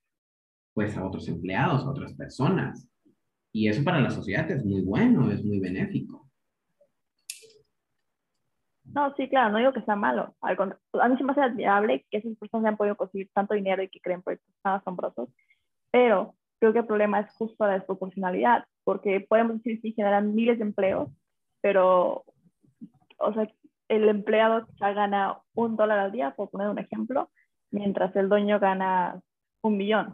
pues 0.73 0.97
a 0.97 1.05
otros 1.05 1.27
empleados, 1.27 1.83
a 1.83 1.89
otras 1.91 2.13
personas. 2.13 2.87
Y 3.55 3.69
eso 3.69 3.85
para 3.85 4.01
la 4.01 4.11
sociedad 4.11 4.51
es 4.51 4.65
muy 4.65 4.81
bueno, 4.81 5.31
es 5.31 5.41
muy 5.41 5.61
benéfico. 5.61 6.29
No, 8.83 9.15
sí, 9.15 9.29
claro, 9.29 9.53
no 9.53 9.59
digo 9.59 9.71
que 9.71 9.81
sea 9.83 9.95
malo. 9.95 10.35
Al 10.41 10.57
a 10.59 11.07
mí 11.07 11.15
sí 11.15 11.23
me 11.23 11.31
hace 11.31 11.39
admirable 11.39 12.05
que 12.11 12.17
esas 12.17 12.35
personas 12.35 12.65
hayan 12.65 12.75
podido 12.75 12.97
conseguir 12.97 13.29
tanto 13.33 13.53
dinero 13.53 13.81
y 13.81 13.87
que 13.87 14.01
creen 14.01 14.21
proyectos 14.21 14.53
tan 14.61 14.73
asombrosos, 14.73 15.29
pero 15.89 16.35
creo 16.59 16.73
que 16.73 16.79
el 16.79 16.85
problema 16.85 17.21
es 17.21 17.31
justo 17.37 17.65
la 17.65 17.75
desproporcionalidad, 17.75 18.65
porque 18.83 19.21
podemos 19.21 19.63
decir 19.63 19.81
que 19.81 19.93
generan 19.93 20.35
miles 20.35 20.57
de 20.57 20.65
empleos, 20.65 21.09
pero, 21.61 22.25
o 23.19 23.33
sea, 23.33 23.49
el 23.87 24.09
empleado 24.09 24.67
ya 24.81 24.91
gana 24.91 25.39
un 25.53 25.77
dólar 25.77 25.99
al 25.99 26.11
día, 26.11 26.31
por 26.35 26.49
poner 26.49 26.67
un 26.67 26.79
ejemplo, 26.79 27.31
mientras 27.71 28.13
el 28.17 28.27
dueño 28.27 28.59
gana 28.59 29.21
un 29.61 29.77
millón. 29.77 30.13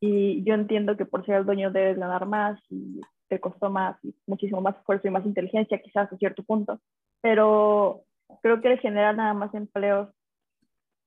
Y 0.00 0.44
yo 0.44 0.54
entiendo 0.54 0.96
que 0.96 1.06
por 1.06 1.26
ser 1.26 1.36
el 1.36 1.46
dueño 1.46 1.70
debes 1.70 1.98
ganar 1.98 2.26
más 2.26 2.60
y 2.70 3.00
te 3.28 3.40
costó 3.40 3.70
más, 3.70 3.96
y 4.04 4.14
muchísimo 4.26 4.60
más 4.60 4.76
esfuerzo 4.76 5.08
y 5.08 5.10
más 5.10 5.26
inteligencia, 5.26 5.82
quizás 5.82 6.12
a 6.12 6.16
cierto 6.16 6.42
punto, 6.42 6.80
pero 7.20 8.04
creo 8.42 8.60
que 8.60 8.78
generar 8.78 9.16
nada 9.16 9.34
más 9.34 9.52
empleos 9.54 10.08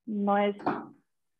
no 0.05 0.37
es 0.37 0.55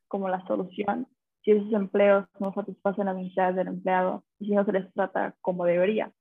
como 0.08 0.28
la 0.30 0.46
solución 0.48 1.08
si 1.44 1.52
esos 1.52 1.74
empleos 1.74 2.26
no 2.40 2.54
satisfacen 2.54 3.06
las 3.06 3.16
necesidades 3.16 3.56
del 3.56 3.68
empleado 3.68 4.24
y 4.40 4.46
si 4.46 4.52
no 4.52 4.64
se 4.66 4.74
les 4.74 4.94
trata 4.94 5.36
como 5.42 5.66
debería. 5.66 6.12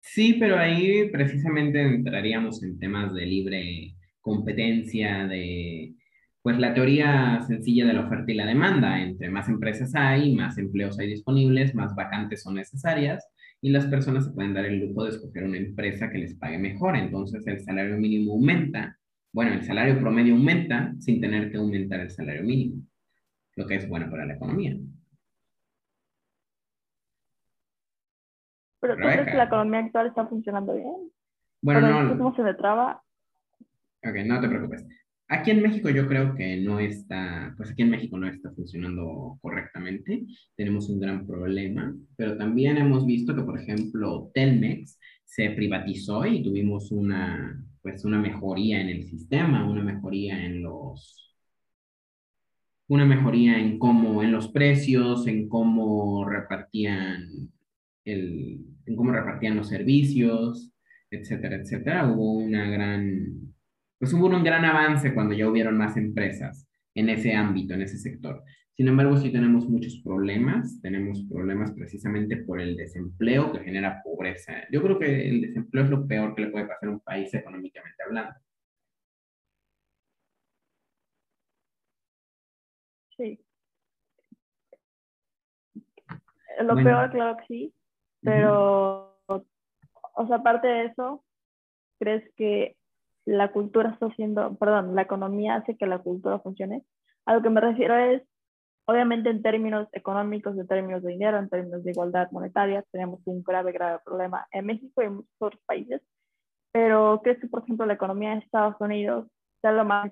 Sí, 0.00 0.36
pero 0.38 0.58
ahí 0.58 1.10
precisamente 1.10 1.80
entraríamos 1.80 2.62
en 2.62 2.78
temas 2.78 3.14
de 3.14 3.26
libre 3.26 3.94
competencia, 4.20 5.26
de 5.26 5.94
pues 6.42 6.58
la 6.58 6.72
teoría 6.72 7.42
sencilla 7.46 7.86
de 7.86 7.92
la 7.92 8.06
oferta 8.06 8.32
y 8.32 8.34
la 8.34 8.46
demanda. 8.46 9.00
Entre 9.00 9.28
más 9.28 9.48
empresas 9.48 9.94
hay, 9.94 10.34
más 10.34 10.56
empleos 10.58 10.98
hay 10.98 11.08
disponibles, 11.08 11.74
más 11.74 11.94
vacantes 11.94 12.42
son 12.42 12.54
necesarias 12.54 13.28
y 13.60 13.70
las 13.70 13.86
personas 13.86 14.24
se 14.24 14.32
pueden 14.32 14.54
dar 14.54 14.64
el 14.64 14.80
lujo 14.80 15.04
de 15.04 15.10
escoger 15.10 15.44
una 15.44 15.58
empresa 15.58 16.10
que 16.10 16.18
les 16.18 16.34
pague 16.34 16.58
mejor. 16.58 16.96
Entonces 16.96 17.46
el 17.46 17.60
salario 17.60 17.98
mínimo 17.98 18.32
aumenta. 18.32 18.96
Bueno, 19.32 19.52
el 19.52 19.62
salario 19.64 20.00
promedio 20.00 20.34
aumenta 20.34 20.94
sin 20.98 21.20
tener 21.20 21.50
que 21.50 21.58
aumentar 21.58 22.00
el 22.00 22.10
salario 22.10 22.42
mínimo, 22.42 22.82
lo 23.56 23.66
que 23.66 23.76
es 23.76 23.88
bueno 23.88 24.10
para 24.10 24.26
la 24.26 24.34
economía. 24.34 24.76
Pero 28.80 28.96
¿tú 28.96 29.02
crees 29.02 29.28
que 29.28 29.36
la 29.36 29.44
economía 29.44 29.80
actual 29.80 30.06
está 30.06 30.26
funcionando 30.26 30.74
bien? 30.74 31.12
Bueno, 31.60 32.02
no. 32.02 32.16
¿Cómo 32.16 32.34
se 32.34 32.42
me 32.42 32.54
traba? 32.54 33.02
Ok, 34.02 34.16
no 34.24 34.40
te 34.40 34.48
preocupes. 34.48 34.86
Aquí 35.32 35.52
en 35.52 35.62
México 35.62 35.88
yo 35.90 36.08
creo 36.08 36.34
que 36.34 36.56
no 36.56 36.80
está, 36.80 37.54
pues 37.56 37.70
aquí 37.70 37.82
en 37.82 37.90
México 37.90 38.18
no 38.18 38.26
está 38.26 38.50
funcionando 38.50 39.38
correctamente. 39.40 40.24
Tenemos 40.56 40.88
un 40.90 40.98
gran 40.98 41.24
problema, 41.24 41.94
pero 42.16 42.36
también 42.36 42.78
hemos 42.78 43.06
visto 43.06 43.36
que, 43.36 43.42
por 43.42 43.56
ejemplo, 43.56 44.32
Telmex 44.34 44.98
se 45.24 45.50
privatizó 45.50 46.26
y 46.26 46.42
tuvimos 46.42 46.90
una, 46.90 47.64
pues 47.80 48.04
una 48.04 48.18
mejoría 48.18 48.80
en 48.80 48.88
el 48.88 49.04
sistema, 49.04 49.70
una 49.70 49.84
mejoría 49.84 50.44
en 50.44 50.64
los, 50.64 51.32
una 52.88 53.06
mejoría 53.06 53.56
en 53.56 53.78
cómo, 53.78 54.24
en 54.24 54.32
los 54.32 54.48
precios, 54.48 55.28
en 55.28 55.48
cómo 55.48 56.28
repartían 56.28 57.52
el, 58.04 58.58
en 58.84 58.96
cómo 58.96 59.12
repartían 59.12 59.56
los 59.56 59.68
servicios, 59.68 60.72
etcétera, 61.08 61.54
etcétera. 61.54 62.10
Hubo 62.10 62.32
una 62.32 62.68
gran 62.68 63.49
pues 64.00 64.14
hubo 64.14 64.28
un 64.28 64.42
gran 64.42 64.64
avance 64.64 65.12
cuando 65.12 65.34
ya 65.34 65.46
hubieron 65.46 65.76
más 65.76 65.94
empresas 65.98 66.66
en 66.94 67.10
ese 67.10 67.34
ámbito, 67.34 67.74
en 67.74 67.82
ese 67.82 67.98
sector. 67.98 68.42
Sin 68.72 68.88
embargo, 68.88 69.14
sí 69.18 69.30
tenemos 69.30 69.68
muchos 69.68 70.00
problemas, 70.02 70.80
tenemos 70.80 71.22
problemas 71.30 71.70
precisamente 71.72 72.38
por 72.38 72.62
el 72.62 72.78
desempleo 72.78 73.52
que 73.52 73.60
genera 73.60 74.00
pobreza. 74.02 74.54
Yo 74.72 74.82
creo 74.82 74.98
que 74.98 75.28
el 75.28 75.42
desempleo 75.42 75.84
es 75.84 75.90
lo 75.90 76.06
peor 76.06 76.34
que 76.34 76.40
le 76.42 76.48
puede 76.48 76.66
pasar 76.66 76.88
a 76.88 76.92
un 76.92 77.00
país 77.00 77.32
económicamente 77.34 78.02
hablando. 78.02 78.34
Sí. 83.18 83.38
Lo 86.62 86.74
peor, 86.76 87.10
claro 87.10 87.36
que 87.36 87.46
sí, 87.48 87.74
pero, 88.22 89.20
o 89.26 90.26
sea, 90.26 90.36
aparte 90.36 90.68
de 90.68 90.84
eso, 90.86 91.22
¿crees 91.98 92.24
que 92.34 92.79
la 93.24 93.52
cultura 93.52 93.90
está 93.90 94.06
haciendo, 94.06 94.54
perdón, 94.56 94.94
la 94.94 95.02
economía 95.02 95.56
hace 95.56 95.76
que 95.76 95.86
la 95.86 95.98
cultura 95.98 96.38
funcione. 96.40 96.84
A 97.26 97.34
lo 97.34 97.42
que 97.42 97.50
me 97.50 97.60
refiero 97.60 97.96
es, 97.96 98.22
obviamente 98.86 99.30
en 99.30 99.42
términos 99.42 99.88
económicos, 99.92 100.56
en 100.56 100.66
términos 100.66 101.02
de 101.02 101.12
dinero, 101.12 101.38
en 101.38 101.48
términos 101.48 101.84
de 101.84 101.90
igualdad 101.92 102.30
monetaria, 102.32 102.84
tenemos 102.90 103.20
un 103.26 103.42
grave, 103.42 103.72
grave 103.72 104.00
problema 104.04 104.46
en 104.52 104.66
México 104.66 105.02
y 105.02 105.06
en 105.06 105.16
muchos 105.16 105.30
otros 105.38 105.62
países. 105.66 106.02
Pero 106.72 107.20
creo 107.22 107.38
que, 107.38 107.48
por 107.48 107.62
ejemplo, 107.62 107.86
la 107.86 107.94
economía 107.94 108.30
de 108.30 108.38
Estados 108.38 108.76
Unidos 108.80 109.26
sea 109.60 109.72
lo 109.72 109.84
más, 109.84 110.10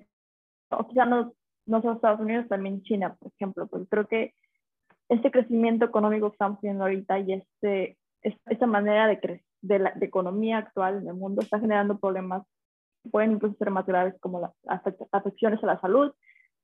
o 0.69 0.87
quizá 0.87 1.05
no, 1.05 1.33
no 1.65 1.81
solo 1.81 1.95
Estados 1.95 2.19
Unidos, 2.19 2.47
también 2.47 2.83
China, 2.83 3.15
por 3.15 3.31
ejemplo, 3.33 3.67
porque 3.67 3.87
creo 3.87 4.07
que 4.07 4.33
este 5.09 5.31
crecimiento 5.31 5.85
económico 5.85 6.29
que 6.29 6.35
estamos 6.35 6.59
teniendo 6.61 6.83
ahorita 6.83 7.19
y 7.19 7.33
este, 7.33 7.97
esta 8.21 8.67
manera 8.67 9.07
de, 9.07 9.43
de 9.61 9.79
la 9.79 9.91
de 9.91 10.05
economía 10.05 10.59
actual 10.59 11.01
en 11.01 11.07
el 11.07 11.15
mundo 11.15 11.41
está 11.41 11.59
generando 11.59 11.99
problemas 11.99 12.43
pueden 13.11 13.31
incluso 13.33 13.55
ser 13.57 13.71
más 13.71 13.85
graves 13.85 14.15
como 14.19 14.41
las 14.41 14.81
afecciones 15.11 15.63
a 15.63 15.67
la 15.67 15.79
salud, 15.79 16.11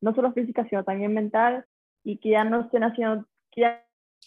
no 0.01 0.13
solo 0.13 0.33
física, 0.33 0.67
sino 0.69 0.83
también 0.83 1.13
mental, 1.13 1.65
y 2.03 2.17
que 2.17 2.29
ya 2.31 2.43
no 2.43 2.61
estén 2.61 2.83
haciendo, 2.83 3.25
que 3.51 3.61
ya 3.61 3.83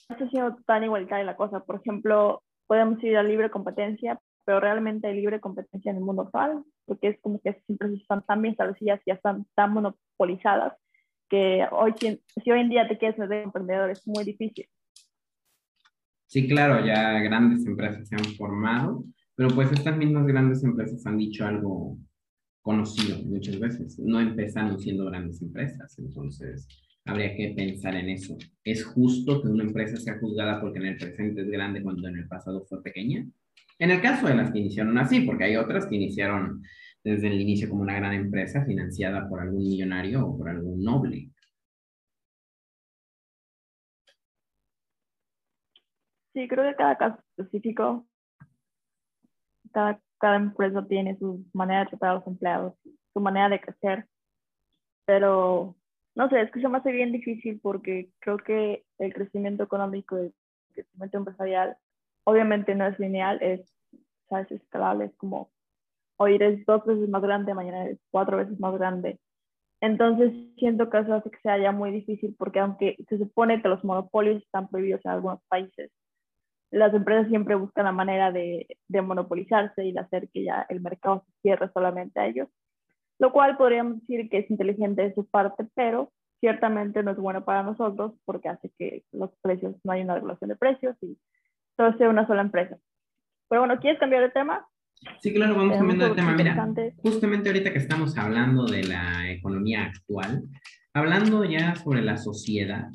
no 0.08 0.16
esté 0.16 0.28
siendo 0.30 0.56
tan 0.66 0.84
igualitaria 0.84 1.24
la 1.24 1.36
cosa. 1.36 1.64
Por 1.64 1.76
ejemplo, 1.76 2.42
podemos 2.66 3.02
ir 3.04 3.16
a 3.16 3.22
libre 3.22 3.50
competencia, 3.50 4.18
pero 4.44 4.60
realmente 4.60 5.06
hay 5.06 5.14
libre 5.14 5.40
competencia 5.40 5.90
en 5.90 5.98
el 5.98 6.04
mundo 6.04 6.22
actual, 6.22 6.64
porque 6.86 7.08
es 7.08 7.20
como 7.20 7.40
que 7.40 7.50
esas 7.50 7.68
empresas 7.68 8.00
están 8.00 8.24
tan 8.24 8.42
bien 8.42 8.52
establecidas 8.52 9.00
y 9.04 9.10
ya 9.10 9.14
están 9.14 9.46
tan 9.54 9.72
monopolizadas 9.72 10.74
que 11.28 11.66
hoy, 11.70 11.92
si 11.98 12.50
hoy 12.50 12.60
en 12.60 12.70
día 12.70 12.88
te 12.88 12.96
quieres 12.96 13.18
meter 13.18 13.42
emprendedor 13.42 13.90
es 13.90 14.06
muy 14.06 14.24
difícil. 14.24 14.66
Sí, 16.26 16.48
claro, 16.48 16.84
ya 16.84 17.18
grandes 17.20 17.66
empresas 17.66 18.08
se 18.08 18.14
han 18.16 18.24
formado 18.36 19.04
pero 19.38 19.54
pues 19.54 19.70
estas 19.70 19.96
mismas 19.96 20.26
grandes 20.26 20.64
empresas 20.64 21.06
han 21.06 21.16
dicho 21.16 21.46
algo 21.46 21.96
conocido 22.60 23.18
muchas 23.22 23.60
veces. 23.60 23.96
No 24.00 24.20
empezaron 24.20 24.80
siendo 24.80 25.04
grandes 25.04 25.40
empresas, 25.40 25.96
entonces 25.96 26.66
habría 27.04 27.36
que 27.36 27.54
pensar 27.56 27.94
en 27.94 28.08
eso. 28.08 28.36
¿Es 28.64 28.84
justo 28.84 29.40
que 29.40 29.46
una 29.46 29.62
empresa 29.62 29.96
sea 29.96 30.18
juzgada 30.18 30.60
porque 30.60 30.80
en 30.80 30.86
el 30.86 30.96
presente 30.96 31.42
es 31.42 31.50
grande 31.50 31.84
cuando 31.84 32.08
en 32.08 32.16
el 32.16 32.26
pasado 32.26 32.66
fue 32.68 32.82
pequeña? 32.82 33.24
En 33.78 33.92
el 33.92 34.02
caso 34.02 34.26
de 34.26 34.34
las 34.34 34.50
que 34.50 34.58
iniciaron 34.58 34.98
así, 34.98 35.20
porque 35.20 35.44
hay 35.44 35.54
otras 35.54 35.86
que 35.86 35.94
iniciaron 35.94 36.60
desde 37.04 37.28
el 37.28 37.40
inicio 37.40 37.68
como 37.68 37.82
una 37.82 37.94
gran 37.94 38.14
empresa 38.14 38.64
financiada 38.64 39.28
por 39.28 39.40
algún 39.40 39.62
millonario 39.62 40.26
o 40.26 40.36
por 40.36 40.48
algún 40.48 40.82
noble. 40.82 41.30
Sí, 46.34 46.48
creo 46.48 46.68
que 46.68 46.74
cada 46.74 46.98
caso 46.98 47.22
específico 47.36 48.04
cada, 49.72 50.00
cada 50.18 50.36
empresa 50.36 50.86
tiene 50.86 51.16
su 51.18 51.44
manera 51.52 51.80
de 51.80 51.90
tratar 51.90 52.10
a 52.10 52.14
los 52.14 52.26
empleados, 52.26 52.74
su 53.12 53.20
manera 53.20 53.48
de 53.48 53.60
crecer, 53.60 54.06
pero 55.04 55.76
no 56.14 56.28
sé, 56.28 56.40
es 56.40 56.50
que 56.50 56.60
se 56.60 56.68
me 56.68 56.78
hace 56.78 56.92
bien 56.92 57.12
difícil 57.12 57.60
porque 57.62 58.10
creo 58.18 58.38
que 58.38 58.84
el 58.98 59.14
crecimiento 59.14 59.62
económico 59.62 60.16
el 60.16 60.34
crecimiento 60.74 61.18
empresarial 61.18 61.76
obviamente 62.24 62.74
no 62.74 62.86
es 62.86 62.98
lineal, 62.98 63.38
es, 63.42 63.72
¿sabes? 64.28 64.50
escalable, 64.50 65.06
es 65.06 65.16
como 65.16 65.50
hoy 66.18 66.34
eres 66.34 66.64
dos 66.66 66.84
veces 66.84 67.08
más 67.08 67.22
grande, 67.22 67.54
mañana 67.54 67.84
eres 67.84 68.00
cuatro 68.10 68.36
veces 68.36 68.58
más 68.60 68.74
grande. 68.74 69.18
Entonces 69.80 70.32
siento 70.56 70.90
que 70.90 70.98
eso 70.98 71.14
hace 71.14 71.30
que 71.30 71.38
sea 71.38 71.56
ya 71.58 71.72
muy 71.72 71.92
difícil 71.92 72.34
porque 72.36 72.58
aunque 72.58 72.96
se 73.08 73.18
supone 73.18 73.62
que 73.62 73.68
los 73.68 73.84
monopolios 73.84 74.42
están 74.42 74.68
prohibidos 74.68 75.00
en 75.04 75.12
algunos 75.12 75.40
países, 75.48 75.90
las 76.70 76.92
empresas 76.94 77.28
siempre 77.28 77.54
buscan 77.54 77.84
la 77.84 77.92
manera 77.92 78.30
de, 78.30 78.66
de, 78.88 79.02
monopolizarse 79.02 79.84
y 79.84 79.92
de 79.92 80.00
hacer 80.00 80.28
que 80.28 80.44
ya 80.44 80.66
el 80.68 80.80
mercado 80.80 81.24
se 81.26 81.32
cierre 81.42 81.70
solamente 81.72 82.20
a 82.20 82.26
ellos, 82.26 82.48
lo 83.18 83.32
cual 83.32 83.56
podríamos 83.56 84.00
decir 84.00 84.28
que 84.28 84.38
es 84.38 84.50
inteligente 84.50 85.02
de 85.02 85.14
su 85.14 85.26
parte, 85.26 85.66
pero 85.74 86.12
ciertamente 86.40 87.02
no 87.02 87.12
es 87.12 87.16
bueno 87.16 87.44
para 87.44 87.62
nosotros 87.62 88.12
porque 88.24 88.48
hace 88.48 88.70
que 88.78 89.04
los 89.12 89.30
precios, 89.42 89.74
no 89.84 89.92
hay 89.92 90.02
una 90.02 90.14
regulación 90.14 90.48
de 90.48 90.56
precios 90.56 90.96
y 91.02 91.16
todo 91.76 91.96
sea 91.96 92.08
una 92.08 92.26
sola 92.26 92.42
empresa. 92.42 92.76
Pero 93.48 93.62
bueno, 93.62 93.80
¿quieres 93.80 93.98
cambiar 93.98 94.22
de 94.22 94.30
tema? 94.30 94.66
Sí, 95.20 95.32
claro, 95.32 95.54
vamos 95.54 95.78
Tenemos 95.78 95.96
cambiando 95.96 96.14
de 96.14 96.20
tema. 96.20 96.66
Mira, 96.66 96.94
justamente 97.02 97.48
ahorita 97.48 97.72
que 97.72 97.78
estamos 97.78 98.18
hablando 98.18 98.66
de 98.66 98.84
la 98.84 99.30
economía 99.30 99.84
actual, 99.84 100.42
hablando 100.92 101.44
ya 101.44 101.74
sobre 101.76 102.02
la 102.02 102.16
sociedad, 102.16 102.88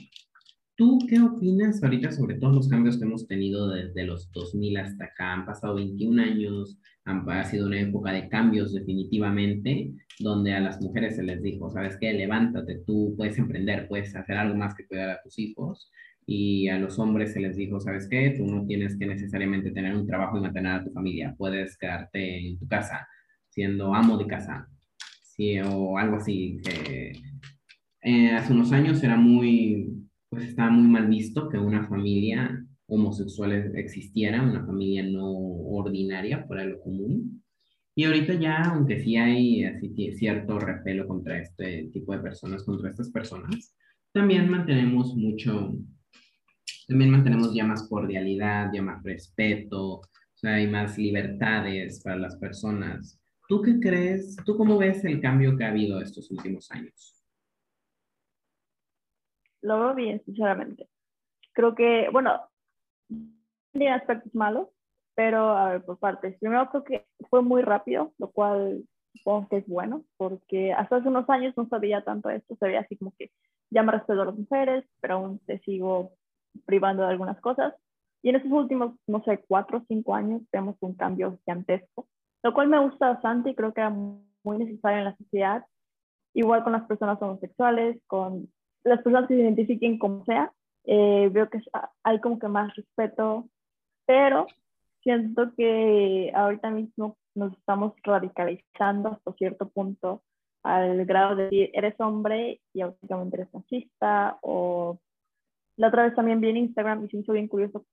¿tú 0.84 1.00
qué 1.08 1.18
opinas 1.22 1.82
ahorita 1.82 2.12
sobre 2.12 2.36
todos 2.36 2.54
los 2.54 2.68
cambios 2.68 2.98
que 2.98 3.06
hemos 3.06 3.26
tenido 3.26 3.70
desde 3.70 4.04
los 4.04 4.30
2000 4.34 4.78
hasta 4.78 5.06
acá? 5.06 5.32
Han 5.32 5.46
pasado 5.46 5.76
21 5.76 6.22
años, 6.22 6.78
han, 7.06 7.24
ha 7.30 7.46
sido 7.46 7.68
una 7.68 7.80
época 7.80 8.12
de 8.12 8.28
cambios 8.28 8.74
definitivamente, 8.74 9.94
donde 10.20 10.54
a 10.54 10.60
las 10.60 10.82
mujeres 10.82 11.16
se 11.16 11.24
les 11.24 11.42
dijo, 11.42 11.70
¿sabes 11.70 11.96
qué? 11.96 12.12
Levántate, 12.12 12.82
tú 12.86 13.14
puedes 13.16 13.38
emprender, 13.38 13.88
puedes 13.88 14.14
hacer 14.14 14.36
algo 14.36 14.58
más 14.58 14.76
que 14.76 14.86
cuidar 14.86 15.10
a 15.10 15.22
tus 15.24 15.40
hijos. 15.40 15.90
Y 16.26 16.68
a 16.68 16.78
los 16.78 17.00
hombres 17.00 17.32
se 17.32 17.40
les 17.40 17.56
dijo, 17.56 17.80
¿sabes 17.80 18.10
qué? 18.10 18.32
Tú 18.38 18.46
no 18.46 18.66
tienes 18.66 18.98
que 18.98 19.06
necesariamente 19.06 19.72
tener 19.72 19.96
un 19.96 20.06
trabajo 20.06 20.38
y 20.38 20.42
mantener 20.42 20.74
a 20.74 20.84
tu 20.84 20.92
familia, 20.92 21.34
puedes 21.38 21.78
quedarte 21.78 22.46
en 22.46 22.60
tu 22.60 22.68
casa 22.68 23.08
siendo 23.48 23.96
amo 23.96 24.18
de 24.18 24.28
casa, 24.28 24.68
sí, 25.22 25.60
o 25.60 25.98
algo 25.98 26.18
así, 26.18 26.60
que 26.64 27.14
eh, 28.02 28.32
hace 28.32 28.52
unos 28.52 28.72
años 28.74 29.02
era 29.04 29.16
muy, 29.16 30.03
pues 30.34 30.50
estaba 30.50 30.70
muy 30.70 30.88
mal 30.88 31.08
visto 31.08 31.50
que 31.50 31.58
una 31.58 31.88
familia 31.88 32.66
homosexual 32.88 33.72
existiera, 33.76 34.42
una 34.42 34.66
familia 34.66 35.04
no 35.04 35.32
ordinaria, 35.32 36.44
fuera 36.46 36.66
lo 36.66 36.80
común. 36.82 37.44
Y 37.96 38.06
ahorita 38.06 38.34
ya, 38.36 38.64
aunque 38.64 39.00
sí 39.00 39.16
hay 39.18 39.64
así 39.66 39.94
cierto 40.14 40.60
repelo 40.60 41.08
contra 41.08 41.40
este 41.40 41.90
tipo 41.94 42.14
de 42.14 42.20
personas, 42.20 42.64
contra 42.64 42.90
estas 42.90 43.12
personas, 43.12 43.76
también 44.12 44.50
mantenemos 44.50 45.16
mucho, 45.16 45.76
también 46.88 47.12
mantenemos 47.12 47.54
ya 47.54 47.66
más 47.66 47.88
cordialidad, 47.88 48.72
ya 48.74 48.82
más 48.82 49.04
respeto, 49.04 49.96
o 49.96 50.02
sea, 50.34 50.56
hay 50.56 50.68
más 50.68 50.98
libertades 50.98 52.02
para 52.04 52.18
las 52.18 52.36
personas. 52.38 53.20
¿Tú 53.48 53.62
qué 53.62 53.80
crees? 53.80 54.36
¿Tú 54.46 54.58
cómo 54.58 54.78
ves 54.78 55.06
el 55.06 55.22
cambio 55.22 55.56
que 55.56 55.64
ha 55.64 55.70
habido 55.70 56.02
estos 56.02 56.32
últimos 56.32 56.70
años? 56.72 57.23
Lo 59.64 59.80
veo 59.80 59.96
bien, 59.96 60.22
sinceramente. 60.26 60.88
Creo 61.54 61.74
que, 61.74 62.10
bueno, 62.12 62.42
tiene 63.72 63.92
aspectos 63.92 64.36
malos, 64.36 64.68
pero 65.16 65.58
a 65.58 65.70
ver, 65.72 65.86
por 65.86 65.98
partes. 65.98 66.38
Primero 66.40 66.70
creo 66.70 66.84
que 66.84 67.06
fue 67.30 67.42
muy 67.42 67.62
rápido, 67.62 68.14
lo 68.18 68.30
cual 68.30 68.84
supongo 69.14 69.48
que 69.48 69.58
es 69.58 69.68
bueno, 69.68 70.04
porque 70.18 70.74
hasta 70.74 70.98
hace 70.98 71.08
unos 71.08 71.30
años 71.30 71.56
no 71.56 71.68
sabía 71.70 72.04
tanto 72.04 72.30
esto, 72.30 72.56
se 72.56 72.66
veía 72.66 72.82
así 72.82 72.98
como 72.98 73.14
que 73.18 73.32
ya 73.70 73.84
me 73.84 73.94
respeto 73.94 74.22
a 74.22 74.26
las 74.26 74.36
mujeres, 74.36 74.86
pero 75.00 75.16
aún 75.16 75.40
te 75.40 75.60
sigo 75.60 76.12
privando 76.66 77.04
de 77.04 77.10
algunas 77.10 77.40
cosas. 77.40 77.74
Y 78.22 78.30
en 78.30 78.36
estos 78.36 78.52
últimos, 78.52 78.96
no 79.08 79.24
sé, 79.24 79.44
cuatro 79.48 79.78
o 79.80 79.86
cinco 79.88 80.14
años 80.14 80.42
vemos 80.52 80.76
un 80.82 80.96
cambio 80.96 81.38
gigantesco, 81.40 82.08
lo 82.44 82.54
cual 82.54 82.68
me 82.68 82.80
gusta 82.80 83.14
bastante 83.14 83.52
y 83.52 83.56
creo 83.56 83.74
que 83.74 83.82
era 83.82 83.92
muy 83.92 84.58
necesario 84.58 85.00
en 85.00 85.06
la 85.06 85.18
sociedad. 85.18 85.66
Igual 86.34 86.64
con 86.64 86.74
las 86.74 86.84
personas 86.84 87.22
homosexuales, 87.22 88.02
con 88.08 88.50
las 88.84 89.02
personas 89.02 89.28
se 89.28 89.36
identifiquen 89.36 89.98
como 89.98 90.24
sea, 90.26 90.52
eh, 90.86 91.30
veo 91.32 91.50
que 91.50 91.58
es- 91.60 91.70
hay 92.04 92.20
como 92.20 92.40
que 92.40 92.48
más 92.48 92.76
respeto, 92.76 93.48
pero 94.06 94.48
siento 95.02 95.54
que 95.56 96.32
ahorita 96.36 96.70
mismo 96.70 97.18
nos 97.36 97.54
estamos 97.58 97.94
radicalizando 98.04 99.10
hasta 99.10 99.34
cierto 99.34 99.70
punto 99.70 100.24
al 100.64 101.06
grado 101.06 101.36
de 101.36 101.44
decir, 101.46 101.70
eres 101.74 102.00
hombre 102.00 102.62
y 102.74 102.82
automáticamente 102.82 103.38
eres 103.38 103.54
machista, 103.54 104.38
o 104.42 105.00
la 105.76 105.88
otra 105.88 106.04
vez 106.04 106.16
también 106.16 106.40
vi 106.40 106.50
en 106.50 106.58
Instagram 106.58 107.04
y 107.06 107.10
se 107.10 107.18
hizo 107.18 107.34
bien 107.34 107.48
curioso. 107.48 107.86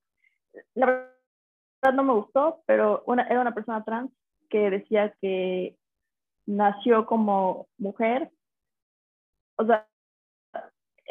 La 0.75 0.85
verdad 0.85 1.95
no 1.95 2.03
me 2.03 2.13
gustó, 2.13 2.61
pero 2.65 3.03
una, 3.07 3.23
era 3.23 3.41
una 3.41 3.53
persona 3.53 3.83
trans 3.83 4.11
que 4.49 4.69
decía 4.69 5.13
que 5.21 5.75
nació 6.45 7.05
como 7.05 7.67
mujer, 7.77 8.31
o 9.57 9.65
sea, 9.65 9.87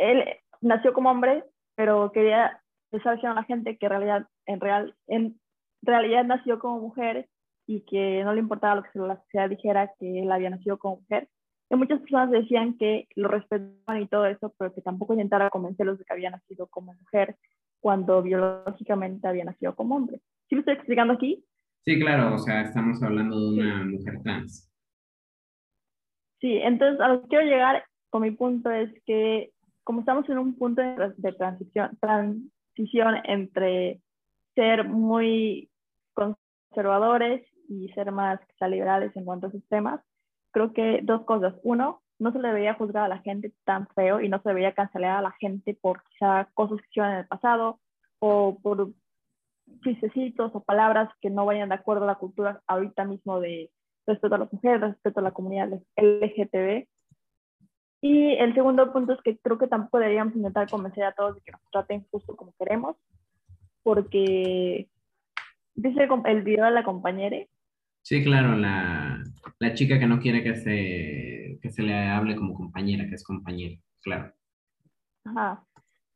él 0.01 0.25
nació 0.61 0.93
como 0.93 1.11
hombre, 1.11 1.45
pero 1.77 2.11
quería 2.13 2.61
decir 2.91 3.27
a 3.27 3.35
la 3.35 3.45
gente 3.45 3.77
que 3.79 3.87
en 3.87 3.91
realidad, 3.91 4.27
en, 4.47 4.61
real, 4.61 4.95
en 5.07 5.41
realidad 5.83 6.25
nació 6.25 6.59
como 6.59 6.81
mujer 6.81 7.29
y 7.67 7.83
que 7.83 8.25
no 8.25 8.35
le 8.35 8.41
importaba 8.41 8.77
lo 8.77 8.83
que 8.83 8.99
la 8.99 9.21
sociedad 9.23 9.49
dijera 9.49 9.93
que 9.99 10.23
él 10.23 10.33
había 10.33 10.51
nacido 10.51 10.79
como 10.79 10.97
mujer. 10.97 11.29
Y 11.71 11.77
muchas 11.77 12.01
personas 12.01 12.31
decían 12.31 12.77
que 12.77 13.07
lo 13.15 13.29
respetaban 13.29 14.03
y 14.03 14.09
todo 14.09 14.27
eso, 14.27 14.53
pero 14.59 14.75
que 14.75 14.83
tampoco 14.83 15.13
intentara 15.13 15.51
convencerlos 15.51 15.99
de 15.99 16.05
que 16.05 16.13
había 16.13 16.31
nacido 16.31 16.67
como 16.67 16.95
mujer 16.95 17.37
cuando 17.79 18.23
biológicamente 18.23 19.29
había 19.29 19.45
nacido 19.45 19.77
como 19.77 19.97
hombre. 19.97 20.21
¿Sí 20.49 20.57
lo 20.57 20.61
estoy 20.61 20.75
explicando 20.75 21.15
aquí? 21.15 21.45
Sí, 21.85 21.99
claro, 21.99 22.35
o 22.35 22.39
sea, 22.39 22.63
estamos 22.63 23.01
hablando 23.03 23.53
de 23.53 23.61
una 23.61 23.85
mujer 23.85 24.21
trans. 24.23 24.69
Sí, 26.41 26.57
entonces 26.57 27.01
a 27.01 27.09
lo 27.09 27.23
que 27.23 27.29
quiero 27.29 27.45
llegar 27.45 27.85
con 28.11 28.23
mi 28.23 28.33
punto 28.33 28.71
es 28.71 28.91
que 29.07 29.53
como 29.85 30.01
estamos 30.01 30.29
en 30.29 30.39
un 30.39 30.57
punto 30.57 30.83
de, 30.83 31.13
de 31.17 31.33
transición, 31.33 31.97
transición 32.01 33.17
entre 33.25 34.01
ser 34.55 34.85
muy 34.85 35.71
conservadores 36.15 37.47
y 37.69 37.89
ser 37.91 38.13
más 38.13 38.41
liberales 38.61 39.15
en 39.17 39.25
cuanto 39.25 39.47
a 39.47 39.49
esos 39.51 39.67
temas, 39.69 40.01
creo 40.51 40.73
que 40.73 41.01
dos 41.03 41.25
cosas. 41.25 41.55
Uno, 41.63 42.03
no 42.19 42.33
se 42.33 42.39
le 42.39 42.49
debería 42.49 42.75
juzgar 42.75 43.05
a 43.05 43.09
la 43.09 43.19
gente 43.19 43.53
tan 43.65 43.87
feo 43.89 44.21
y 44.21 44.29
no 44.29 44.41
se 44.43 44.51
debería 44.51 44.75
cancelar 44.75 45.17
a 45.17 45.23
la 45.23 45.33
gente 45.33 45.77
por 45.81 46.03
quizá 46.05 46.49
cosas 46.55 46.79
que 46.81 46.87
hicieron 46.91 47.13
en 47.13 47.19
el 47.19 47.27
pasado 47.27 47.81
o 48.19 48.59
por 48.63 48.91
chistecitos 49.83 50.55
o 50.55 50.61
palabras 50.61 51.09
que 51.21 51.31
no 51.31 51.47
vayan 51.47 51.71
de 51.71 51.77
acuerdo 51.77 52.05
a 52.05 52.09
la 52.09 52.17
cultura 52.17 52.61
ahorita 52.67 53.05
mismo 53.05 53.41
de 53.41 53.71
respeto 54.07 54.35
a 54.35 54.39
las 54.39 54.53
mujeres, 54.53 54.81
respeto 54.81 55.21
a 55.21 55.23
la 55.23 55.31
comunidad 55.31 55.81
LGTB. 55.97 56.87
Y 58.03 58.33
el 58.35 58.55
segundo 58.55 58.93
punto 58.93 59.13
es 59.13 59.21
que 59.23 59.37
creo 59.39 59.59
que 59.59 59.67
tampoco 59.67 59.99
deberíamos 59.99 60.35
intentar 60.35 60.69
convencer 60.69 61.05
a 61.05 61.13
todos 61.13 61.35
de 61.35 61.43
que 61.43 61.53
nos 61.53 61.61
traten 61.71 62.07
justo 62.11 62.35
como 62.35 62.55
queremos, 62.59 62.97
porque 63.83 64.89
dice 65.75 66.09
el, 66.25 66.43
video 66.43 66.65
de 66.65 66.71
la 66.71 66.85
compañera. 66.85 67.37
Sí, 68.03 68.25
claro, 68.25 68.57
la, 68.57 69.23
la 69.59 69.75
chica 69.75 69.99
que 69.99 70.07
no 70.07 70.19
quiere 70.19 70.43
que 70.43 70.57
se, 70.57 71.59
que 71.61 71.71
se 71.71 71.83
le 71.83 71.95
hable 71.95 72.37
como 72.37 72.55
compañera, 72.55 73.07
que 73.07 73.15
es 73.15 73.25
compañera, 73.25 73.77
claro. 74.03 74.33
Ajá. 75.25 75.63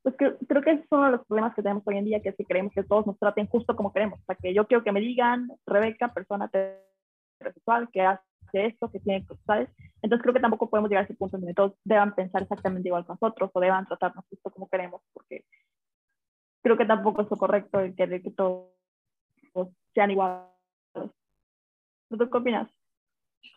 Pues 0.02 0.16
que, 0.16 0.34
creo 0.46 0.62
que 0.62 0.70
ese 0.72 0.82
es 0.82 0.88
uno 0.90 1.04
de 1.06 1.12
los 1.12 1.26
problemas 1.26 1.54
que 1.54 1.62
tenemos 1.62 1.82
hoy 1.86 1.98
en 1.98 2.04
día, 2.04 2.20
que 2.20 2.30
es 2.30 2.36
que 2.36 2.44
creemos 2.44 2.72
que 2.74 2.82
todos 2.82 3.06
nos 3.06 3.18
traten 3.18 3.46
justo 3.46 3.74
como 3.76 3.92
queremos. 3.92 4.20
O 4.20 4.24
sea, 4.24 4.36
que 4.36 4.52
yo 4.52 4.66
quiero 4.66 4.84
que 4.84 4.92
me 4.92 5.00
digan, 5.00 5.48
Rebeca, 5.66 6.12
persona 6.12 6.50
heterosexual, 6.50 7.88
que 7.90 8.02
hace 8.02 8.22
esto, 8.52 8.90
que 8.90 9.00
tiene, 9.00 9.26
¿sabes? 9.46 9.68
Entonces 10.04 10.22
creo 10.22 10.34
que 10.34 10.40
tampoco 10.40 10.68
podemos 10.68 10.90
llegar 10.90 11.04
a 11.04 11.04
ese 11.06 11.14
punto 11.14 11.38
en 11.38 11.40
donde 11.40 11.54
todos 11.54 11.72
deban 11.82 12.14
pensar 12.14 12.42
exactamente 12.42 12.88
igual 12.90 13.06
que 13.06 13.12
nosotros 13.12 13.50
o 13.54 13.60
deban 13.60 13.86
tratarnos 13.86 14.26
justo 14.28 14.50
como 14.50 14.68
queremos, 14.68 15.00
porque 15.14 15.46
creo 16.62 16.76
que 16.76 16.84
tampoco 16.84 17.22
es 17.22 17.30
lo 17.30 17.38
correcto 17.38 17.80
el 17.80 17.94
querer 17.94 18.20
que 18.20 18.30
todos 18.30 18.68
sean 19.94 20.10
iguales. 20.10 20.50
¿Tú 20.92 22.18
qué 22.18 22.36
opinas? 22.36 22.70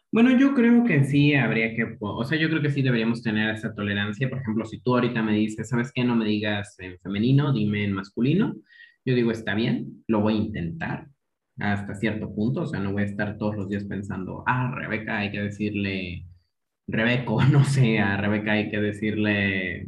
Bueno, 0.09 0.31
yo 0.37 0.53
creo 0.53 0.85
que 0.85 1.03
sí 1.03 1.35
habría 1.35 1.75
que, 1.75 1.97
o 1.99 2.23
sea, 2.23 2.39
yo 2.39 2.47
creo 2.47 2.61
que 2.61 2.71
sí 2.71 2.81
deberíamos 2.81 3.21
tener 3.21 3.53
esa 3.53 3.75
tolerancia. 3.75 4.29
Por 4.29 4.37
ejemplo, 4.37 4.63
si 4.63 4.79
tú 4.79 4.95
ahorita 4.95 5.21
me 5.21 5.33
dices, 5.33 5.67
¿sabes 5.67 5.91
qué? 5.93 6.05
No 6.05 6.15
me 6.15 6.23
digas 6.23 6.79
en 6.79 6.97
femenino, 6.99 7.51
dime 7.51 7.83
en 7.83 7.91
masculino. 7.91 8.55
Yo 9.03 9.15
digo, 9.15 9.31
está 9.31 9.53
bien, 9.53 10.01
lo 10.07 10.21
voy 10.21 10.35
a 10.35 10.43
intentar 10.43 11.07
hasta 11.59 11.93
cierto 11.93 12.33
punto. 12.33 12.61
O 12.61 12.67
sea, 12.67 12.79
no 12.79 12.93
voy 12.93 13.01
a 13.01 13.05
estar 13.05 13.37
todos 13.37 13.57
los 13.57 13.67
días 13.67 13.83
pensando, 13.83 14.45
ah, 14.47 14.71
Rebeca, 14.73 15.17
hay 15.17 15.31
que 15.31 15.41
decirle 15.41 16.23
Rebeco, 16.87 17.41
no 17.51 17.63
sé, 17.63 17.99
a 17.99 18.17
Rebeca 18.17 18.53
hay 18.53 18.69
que 18.69 18.79
decirle 18.79 19.87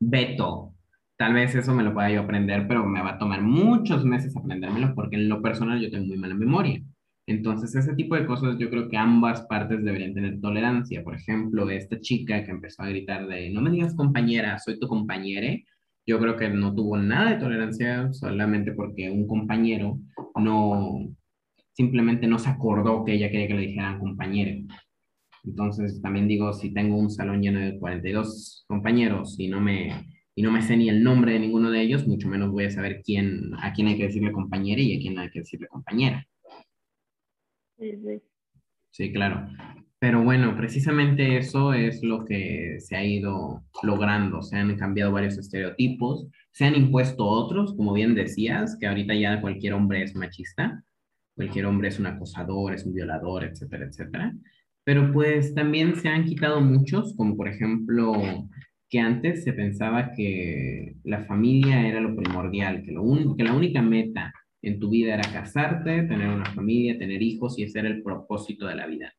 Beto. 0.00 0.74
Tal 1.16 1.34
vez 1.34 1.54
eso 1.54 1.74
me 1.74 1.82
lo 1.82 1.92
pueda 1.92 2.10
yo 2.10 2.20
aprender, 2.20 2.68
pero 2.68 2.86
me 2.86 3.02
va 3.02 3.14
a 3.14 3.18
tomar 3.18 3.42
muchos 3.42 4.04
meses 4.04 4.36
aprendérmelo 4.36 4.94
porque 4.94 5.16
en 5.16 5.28
lo 5.28 5.42
personal 5.42 5.80
yo 5.80 5.90
tengo 5.90 6.06
muy 6.06 6.16
mala 6.16 6.34
memoria. 6.34 6.80
Entonces, 7.26 7.74
ese 7.74 7.94
tipo 7.94 8.14
de 8.14 8.24
cosas 8.24 8.56
yo 8.58 8.70
creo 8.70 8.88
que 8.88 8.96
ambas 8.96 9.42
partes 9.42 9.84
deberían 9.84 10.14
tener 10.14 10.40
tolerancia. 10.40 11.02
Por 11.02 11.14
ejemplo, 11.14 11.68
esta 11.68 12.00
chica 12.00 12.42
que 12.44 12.52
empezó 12.52 12.82
a 12.82 12.88
gritar 12.88 13.26
de, 13.26 13.50
no 13.50 13.60
me 13.60 13.70
digas 13.70 13.94
compañera, 13.94 14.58
soy 14.58 14.78
tu 14.78 14.86
compañere, 14.86 15.66
yo 16.06 16.18
creo 16.20 16.36
que 16.36 16.48
no 16.48 16.74
tuvo 16.74 16.96
nada 16.96 17.32
de 17.32 17.36
tolerancia 17.36 18.10
solamente 18.12 18.72
porque 18.72 19.10
un 19.10 19.26
compañero 19.26 19.98
no, 20.36 21.00
simplemente 21.72 22.26
no 22.26 22.38
se 22.38 22.48
acordó 22.48 23.04
que 23.04 23.12
ella 23.12 23.30
quería 23.30 23.48
que 23.48 23.54
le 23.54 23.66
dijeran 23.66 23.98
compañero. 23.98 24.64
Entonces, 25.48 26.00
también 26.02 26.28
digo, 26.28 26.52
si 26.52 26.72
tengo 26.72 26.96
un 26.96 27.10
salón 27.10 27.42
lleno 27.42 27.60
de 27.60 27.78
42 27.78 28.64
compañeros 28.68 29.36
y 29.38 29.48
no 29.48 29.60
me, 29.60 30.06
y 30.34 30.42
no 30.42 30.52
me 30.52 30.62
sé 30.62 30.76
ni 30.76 30.88
el 30.88 31.02
nombre 31.02 31.32
de 31.32 31.40
ninguno 31.40 31.70
de 31.70 31.82
ellos, 31.82 32.06
mucho 32.06 32.28
menos 32.28 32.50
voy 32.50 32.64
a 32.64 32.70
saber 32.70 33.02
quién, 33.04 33.50
a 33.60 33.72
quién 33.72 33.88
hay 33.88 33.96
que 33.96 34.04
decirle 34.04 34.32
compañera 34.32 34.80
y 34.80 34.96
a 34.96 35.00
quién 35.00 35.18
hay 35.18 35.30
que 35.30 35.40
decirle 35.40 35.66
compañera. 35.68 36.26
Sí, 37.78 37.92
sí. 37.96 38.22
Sí, 38.90 39.12
claro. 39.12 39.46
Pero 40.00 40.22
bueno, 40.22 40.56
precisamente 40.56 41.38
eso 41.38 41.72
es 41.72 42.02
lo 42.04 42.24
que 42.24 42.76
se 42.80 42.96
ha 42.96 43.04
ido 43.04 43.64
logrando. 43.82 44.42
Se 44.42 44.56
han 44.56 44.76
cambiado 44.76 45.12
varios 45.12 45.38
estereotipos, 45.38 46.28
se 46.52 46.64
han 46.66 46.76
impuesto 46.76 47.24
otros, 47.26 47.74
como 47.74 47.92
bien 47.92 48.14
decías, 48.14 48.76
que 48.78 48.86
ahorita 48.86 49.14
ya 49.14 49.40
cualquier 49.40 49.74
hombre 49.74 50.02
es 50.02 50.14
machista. 50.14 50.84
cualquier 51.34 51.66
hombre 51.66 51.88
es 51.88 51.98
un 52.00 52.06
acosador, 52.06 52.74
es 52.74 52.84
un 52.84 52.94
violador, 52.94 53.44
etcétera, 53.44 53.86
etcétera. 53.86 54.34
Pero 54.88 55.12
pues 55.12 55.54
también 55.54 55.96
se 55.96 56.08
han 56.08 56.24
quitado 56.24 56.62
muchos, 56.62 57.14
como 57.14 57.36
por 57.36 57.46
ejemplo 57.46 58.14
que 58.88 58.98
antes 58.98 59.44
se 59.44 59.52
pensaba 59.52 60.12
que 60.16 60.94
la 61.04 61.24
familia 61.24 61.86
era 61.86 62.00
lo 62.00 62.16
primordial, 62.16 62.82
que, 62.82 62.92
lo 62.92 63.02
un- 63.02 63.36
que 63.36 63.44
la 63.44 63.52
única 63.52 63.82
meta 63.82 64.32
en 64.62 64.80
tu 64.80 64.88
vida 64.88 65.12
era 65.12 65.30
casarte, 65.30 66.04
tener 66.04 66.30
una 66.30 66.46
familia, 66.54 66.96
tener 66.98 67.20
hijos 67.20 67.58
y 67.58 67.64
ese 67.64 67.80
el 67.80 68.02
propósito 68.02 68.66
de 68.66 68.76
la 68.76 68.86
vida. 68.86 69.12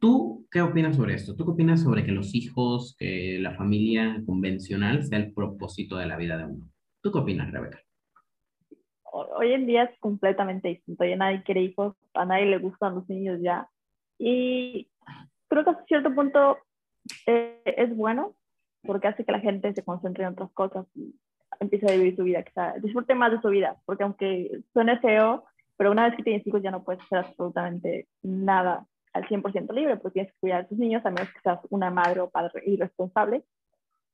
¿Tú 0.00 0.44
qué 0.50 0.60
opinas 0.60 0.96
sobre 0.96 1.14
esto? 1.14 1.36
¿Tú 1.36 1.44
qué 1.44 1.52
opinas 1.52 1.80
sobre 1.84 2.04
que 2.04 2.10
los 2.10 2.34
hijos, 2.34 2.96
que 2.98 3.38
la 3.38 3.54
familia 3.54 4.20
convencional 4.26 5.04
sea 5.04 5.18
el 5.20 5.32
propósito 5.32 5.98
de 5.98 6.06
la 6.06 6.16
vida 6.16 6.36
de 6.36 6.46
uno? 6.46 6.68
¿Tú 7.00 7.12
qué 7.12 7.18
opinas, 7.20 7.52
Rebeca? 7.52 7.78
Ho- 9.04 9.28
Hoy 9.38 9.52
en 9.52 9.68
día 9.68 9.84
es 9.84 9.96
completamente 10.00 10.66
distinto. 10.66 11.04
Ya 11.04 11.14
nadie 11.14 11.44
quiere 11.44 11.62
hijos, 11.62 11.94
a 12.14 12.24
nadie 12.24 12.46
le 12.46 12.58
gustan 12.58 12.96
los 12.96 13.08
niños 13.08 13.38
ya. 13.40 13.68
Y 14.18 14.88
creo 15.52 15.64
que 15.64 15.70
hasta 15.70 15.84
cierto 15.84 16.14
punto 16.14 16.56
eh, 17.26 17.62
es 17.64 17.94
bueno 17.94 18.34
porque 18.84 19.08
hace 19.08 19.24
que 19.24 19.32
la 19.32 19.40
gente 19.40 19.74
se 19.74 19.84
concentre 19.84 20.24
en 20.24 20.30
otras 20.30 20.50
cosas 20.52 20.86
y 20.94 21.14
empiece 21.60 21.92
a 21.92 21.94
vivir 21.94 22.16
su 22.16 22.24
vida, 22.24 22.42
disfrute 22.80 23.14
más 23.14 23.30
de 23.30 23.40
su 23.40 23.48
vida, 23.48 23.76
porque 23.84 24.02
aunque 24.02 24.62
suene 24.72 24.98
feo, 25.00 25.44
pero 25.76 25.92
una 25.92 26.06
vez 26.06 26.16
que 26.16 26.22
tienes 26.22 26.46
hijos 26.46 26.62
ya 26.62 26.70
no 26.70 26.82
puedes 26.82 27.02
hacer 27.02 27.18
absolutamente 27.18 28.08
nada 28.22 28.86
al 29.12 29.28
100% 29.28 29.72
libre, 29.74 29.98
porque 29.98 30.14
tienes 30.14 30.32
que 30.32 30.38
cuidar 30.40 30.62
a 30.62 30.66
tus 30.66 30.78
niños, 30.78 31.04
a 31.04 31.10
menos 31.10 31.30
que 31.32 31.40
seas 31.40 31.60
una 31.68 31.90
madre 31.90 32.20
o 32.20 32.30
padre 32.30 32.62
irresponsable. 32.64 33.44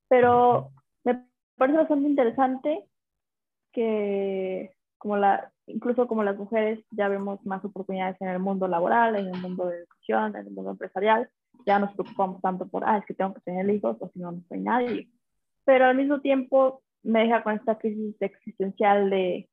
Pero 0.09 0.71
me 1.05 1.25
parece 1.57 1.79
bastante 1.79 2.09
interesante 2.09 2.85
que 3.73 4.75
como 4.99 5.17
la, 5.17 5.53
incluso 5.69 6.07
como 6.09 6.23
las 6.23 6.37
mujeres 6.37 6.85
ya 6.91 7.09
vemos 7.09 7.45
más 7.47 7.65
oportunidades 7.65 8.21
en 8.21 8.29
el 8.29 8.39
mundo 8.39 8.69
laboral, 8.69 9.17
en 9.17 9.35
el 9.35 9.41
mundo 9.41 9.67
de 9.67 9.79
educación, 9.79 10.37
en 10.37 10.47
el 10.47 10.53
mundo 10.53 10.73
empresarial, 10.73 11.29
ya 11.67 11.79
nos 11.79 11.93
preocupamos 11.95 12.41
tanto 12.41 12.67
por, 12.69 12.85
ah, 12.85 12.99
es 12.99 13.07
que 13.07 13.15
tengo 13.15 13.35
que 13.35 13.41
tener 13.41 13.69
hijos 13.71 13.97
o 14.01 14.09
si 14.09 14.19
no, 14.19 14.33
no 14.33 14.43
soy 14.49 14.61
nadie. 14.61 15.09
Pero 15.65 15.87
al 15.87 15.97
mismo 15.97 16.21
tiempo 16.21 16.83
me 17.03 17.21
deja 17.21 17.43
con 17.43 17.55
esta 17.55 17.79
crisis 17.79 18.17
existencial 18.21 19.11
de 19.11 19.49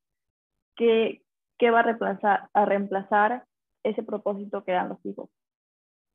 qué, 0.75 1.21
qué 1.58 1.71
va 1.71 1.80
a 1.82 1.84
reemplazar, 1.84 2.49
a 2.54 2.65
reemplazar 2.65 3.45
ese 3.84 4.04
propósito 4.04 4.63
que 4.63 4.71
dan 4.71 4.89
los 4.89 5.06
hijos. 5.06 5.30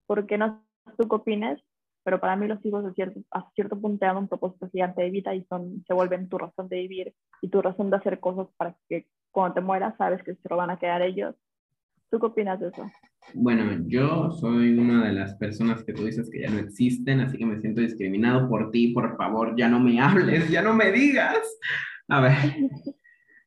Porque 0.06 0.38
no 0.38 0.64
tú 0.96 1.08
qué 1.08 1.16
opinas, 1.16 1.60
pero 2.02 2.20
para 2.20 2.36
mí 2.36 2.46
los 2.46 2.64
hijos 2.64 2.84
a 2.84 2.92
cierto, 2.92 3.20
a 3.30 3.48
cierto 3.54 3.80
punto 3.80 3.98
te 3.98 4.06
dan 4.06 4.16
un 4.16 4.28
propósito 4.28 4.68
gigante 4.70 5.02
de 5.02 5.10
vida 5.10 5.34
y 5.34 5.44
son, 5.44 5.84
se 5.86 5.94
vuelven 5.94 6.28
tu 6.28 6.38
razón 6.38 6.68
de 6.68 6.76
vivir 6.76 7.14
y 7.42 7.48
tu 7.48 7.60
razón 7.62 7.90
de 7.90 7.96
hacer 7.96 8.20
cosas 8.20 8.48
para 8.56 8.74
que 8.88 9.06
cuando 9.30 9.54
te 9.54 9.60
mueras 9.60 9.96
sabes 9.96 10.22
que 10.22 10.34
se 10.34 10.48
lo 10.48 10.56
van 10.56 10.70
a 10.70 10.78
quedar 10.78 11.02
ellos. 11.02 11.34
¿Tú 12.10 12.18
qué 12.18 12.26
opinas 12.26 12.58
de 12.58 12.68
eso? 12.68 12.90
Bueno, 13.34 13.84
yo 13.86 14.32
soy 14.32 14.76
una 14.76 15.04
de 15.04 15.12
las 15.12 15.36
personas 15.36 15.84
que 15.84 15.92
tú 15.92 16.04
dices 16.04 16.28
que 16.30 16.40
ya 16.40 16.50
no 16.50 16.58
existen, 16.58 17.20
así 17.20 17.38
que 17.38 17.46
me 17.46 17.60
siento 17.60 17.80
discriminado 17.80 18.48
por 18.48 18.72
ti. 18.72 18.88
Por 18.88 19.16
favor, 19.16 19.54
ya 19.56 19.68
no 19.68 19.78
me 19.78 20.00
hables, 20.00 20.50
ya 20.50 20.62
no 20.62 20.74
me 20.74 20.90
digas. 20.90 21.38
A 22.08 22.20
ver. 22.20 22.32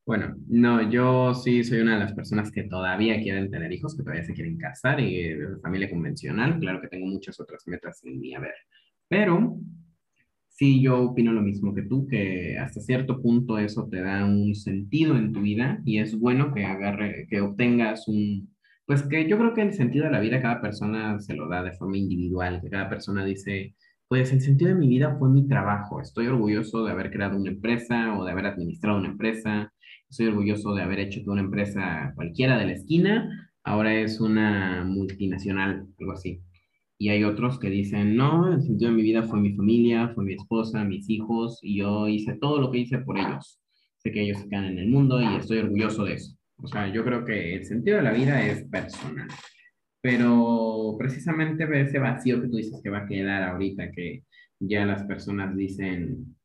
Bueno, 0.05 0.35
no, 0.49 0.89
yo 0.89 1.33
sí 1.33 1.63
soy 1.63 1.79
una 1.79 1.93
de 1.93 2.01
las 2.01 2.13
personas 2.13 2.51
que 2.51 2.63
todavía 2.63 3.21
quieren 3.21 3.49
tener 3.49 3.71
hijos, 3.71 3.95
que 3.95 4.03
todavía 4.03 4.25
se 4.25 4.33
quieren 4.33 4.57
casar 4.57 4.99
y 4.99 5.17
eh, 5.19 5.37
familia 5.61 5.89
convencional. 5.89 6.59
Claro 6.59 6.81
que 6.81 6.89
tengo 6.89 7.05
muchas 7.05 7.39
otras 7.39 7.63
metas 7.67 8.03
en 8.03 8.19
mi 8.19 8.35
haber. 8.35 8.53
Pero 9.07 9.57
sí, 10.49 10.81
yo 10.81 11.01
opino 11.01 11.31
lo 11.31 11.41
mismo 11.41 11.73
que 11.73 11.83
tú, 11.83 12.05
que 12.07 12.57
hasta 12.57 12.81
cierto 12.81 13.21
punto 13.21 13.57
eso 13.57 13.87
te 13.89 14.01
da 14.01 14.25
un 14.25 14.53
sentido 14.55 15.15
en 15.17 15.31
tu 15.31 15.41
vida 15.41 15.79
y 15.85 15.99
es 15.99 16.19
bueno 16.19 16.53
que 16.53 16.65
agarre, 16.65 17.25
que 17.29 17.39
obtengas 17.39 18.07
un, 18.09 18.53
pues 18.85 19.03
que 19.03 19.27
yo 19.29 19.37
creo 19.37 19.53
que 19.53 19.61
el 19.61 19.73
sentido 19.73 20.05
de 20.05 20.11
la 20.11 20.19
vida 20.19 20.41
cada 20.41 20.61
persona 20.61 21.19
se 21.19 21.33
lo 21.33 21.47
da 21.47 21.63
de 21.63 21.73
forma 21.73 21.97
individual, 21.97 22.59
que 22.61 22.69
cada 22.69 22.89
persona 22.89 23.23
dice, 23.23 23.75
pues 24.09 24.33
el 24.33 24.41
sentido 24.41 24.69
de 24.69 24.75
mi 24.75 24.87
vida 24.87 25.15
fue 25.17 25.29
mi 25.29 25.47
trabajo, 25.47 26.01
estoy 26.01 26.27
orgulloso 26.27 26.83
de 26.83 26.91
haber 26.91 27.09
creado 27.09 27.37
una 27.37 27.51
empresa 27.51 28.17
o 28.17 28.25
de 28.25 28.31
haber 28.31 28.45
administrado 28.47 28.99
una 28.99 29.09
empresa, 29.09 29.73
estoy 30.13 30.27
orgulloso 30.27 30.75
de 30.75 30.83
haber 30.83 30.99
hecho 30.99 31.23
que 31.23 31.29
una 31.31 31.41
empresa 31.41 32.13
cualquiera 32.15 32.59
de 32.59 32.67
la 32.67 32.73
esquina 32.73 33.49
ahora 33.63 33.95
es 33.95 34.21
una 34.21 34.83
multinacional, 34.85 35.87
algo 35.99 36.11
así. 36.11 36.39
Y 36.99 37.09
hay 37.09 37.23
otros 37.23 37.57
que 37.59 37.71
dicen, 37.71 38.15
no, 38.15 38.53
el 38.53 38.61
sentido 38.61 38.91
de 38.91 38.97
mi 38.97 39.01
vida 39.01 39.23
fue 39.23 39.41
mi 39.41 39.55
familia, 39.55 40.09
fue 40.13 40.23
mi 40.23 40.35
esposa, 40.35 40.83
mis 40.83 41.09
hijos, 41.09 41.57
y 41.63 41.79
yo 41.79 42.07
hice 42.07 42.37
todo 42.39 42.61
lo 42.61 42.69
que 42.69 42.77
hice 42.77 42.99
por 42.99 43.17
ellos. 43.17 43.59
Sé 43.97 44.11
que 44.11 44.21
ellos 44.21 44.37
se 44.37 44.49
quedan 44.49 44.65
en 44.65 44.77
el 44.77 44.87
mundo 44.87 45.19
y 45.19 45.25
estoy 45.35 45.57
orgulloso 45.57 46.05
de 46.05 46.13
eso. 46.13 46.37
O 46.57 46.67
sea, 46.67 46.93
yo 46.93 47.03
creo 47.03 47.25
que 47.25 47.55
el 47.55 47.65
sentido 47.65 47.97
de 47.97 48.03
la 48.03 48.11
vida 48.11 48.45
es 48.45 48.65
personal. 48.65 49.27
Pero 49.99 50.95
precisamente 50.99 51.67
ese 51.81 51.97
vacío 51.97 52.39
que 52.39 52.49
tú 52.49 52.57
dices 52.57 52.79
que 52.83 52.91
va 52.91 52.99
a 52.99 53.07
quedar 53.07 53.41
ahorita, 53.49 53.91
que 53.91 54.25
ya 54.59 54.85
las 54.85 55.03
personas 55.05 55.55
dicen, 55.57 56.35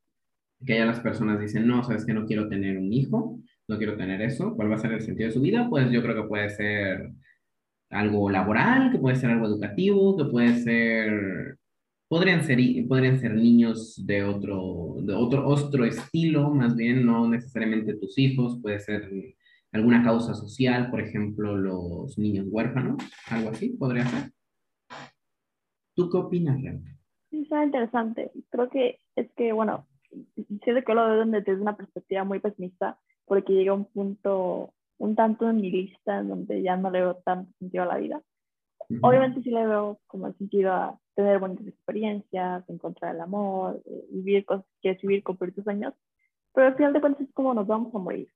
que 0.64 0.78
ya 0.78 0.86
las 0.86 1.00
personas 1.00 1.38
dicen, 1.38 1.66
no, 1.66 1.84
sabes 1.84 2.06
que 2.06 2.14
no 2.14 2.24
quiero 2.24 2.48
tener 2.48 2.78
un 2.78 2.94
hijo, 2.94 3.38
no 3.68 3.76
quiero 3.76 3.96
tener 3.96 4.22
eso, 4.22 4.54
¿cuál 4.56 4.70
va 4.70 4.76
a 4.76 4.78
ser 4.78 4.92
el 4.92 5.02
sentido 5.02 5.28
de 5.28 5.34
su 5.34 5.40
vida? 5.40 5.68
Pues 5.68 5.90
yo 5.90 6.02
creo 6.02 6.22
que 6.22 6.28
puede 6.28 6.48
ser 6.48 7.12
algo 7.90 8.30
laboral, 8.30 8.90
que 8.90 8.98
puede 8.98 9.16
ser 9.16 9.30
algo 9.30 9.46
educativo, 9.46 10.16
que 10.16 10.24
puede 10.24 10.54
ser, 10.54 11.58
podrían 12.08 12.42
ser, 12.42 12.58
podrían 12.88 13.18
ser 13.18 13.34
niños 13.34 14.04
de 14.06 14.24
otro, 14.24 14.96
de 15.02 15.14
otro, 15.14 15.46
otro 15.46 15.84
estilo, 15.84 16.50
más 16.50 16.74
bien, 16.74 17.04
no 17.04 17.28
necesariamente 17.28 17.96
tus 17.96 18.18
hijos, 18.18 18.58
puede 18.62 18.80
ser 18.80 19.08
alguna 19.72 20.02
causa 20.02 20.34
social, 20.34 20.90
por 20.90 21.00
ejemplo, 21.00 21.54
los 21.56 22.18
niños 22.18 22.46
huérfanos, 22.50 22.96
algo 23.30 23.50
así, 23.50 23.70
podría 23.70 24.06
ser. 24.06 24.30
¿Tú 25.94 26.08
qué 26.08 26.16
opinas, 26.16 26.62
Rebeca? 26.62 26.96
Sí, 27.30 27.42
está 27.42 27.64
interesante. 27.64 28.30
Creo 28.48 28.70
que 28.70 29.00
es 29.14 29.30
que, 29.36 29.52
bueno, 29.52 29.86
siento 30.62 30.84
que 30.86 30.94
lo 30.94 31.06
veo 31.06 31.26
desde 31.26 31.60
una 31.60 31.76
perspectiva 31.76 32.24
muy 32.24 32.40
pesimista, 32.40 32.98
porque 33.28 33.52
llega 33.52 33.74
un 33.74 33.84
punto 33.84 34.72
un 34.98 35.14
tanto 35.14 35.48
en 35.48 35.56
mi 35.56 35.70
lista 35.70 36.18
en 36.18 36.28
donde 36.28 36.62
ya 36.62 36.76
no 36.76 36.90
le 36.90 37.00
veo 37.00 37.14
tanto 37.24 37.52
sentido 37.58 37.84
a 37.84 37.86
la 37.86 37.98
vida. 37.98 38.20
Ujú. 38.90 39.00
Obviamente 39.02 39.42
sí 39.42 39.50
le 39.50 39.66
veo 39.66 40.00
como 40.06 40.26
el 40.26 40.36
sentido 40.36 40.72
a 40.72 40.98
tener 41.14 41.38
buenas 41.38 41.66
experiencias, 41.66 42.68
encontrar 42.68 43.14
el 43.14 43.20
amor, 43.20 43.80
eh, 43.84 44.06
vivir 44.10 44.44
cosas 44.44 44.64
que 44.64 44.80
quieres 44.80 45.02
vivir, 45.02 45.22
cumplir 45.22 45.54
tus 45.54 45.64
sueños, 45.64 45.94
pero 46.52 46.68
al 46.68 46.76
final 46.76 46.92
de 46.92 47.00
cuentas 47.00 47.22
es 47.22 47.32
como 47.32 47.54
nos 47.54 47.66
vamos 47.66 47.94
a 47.94 47.98
morir. 47.98 48.28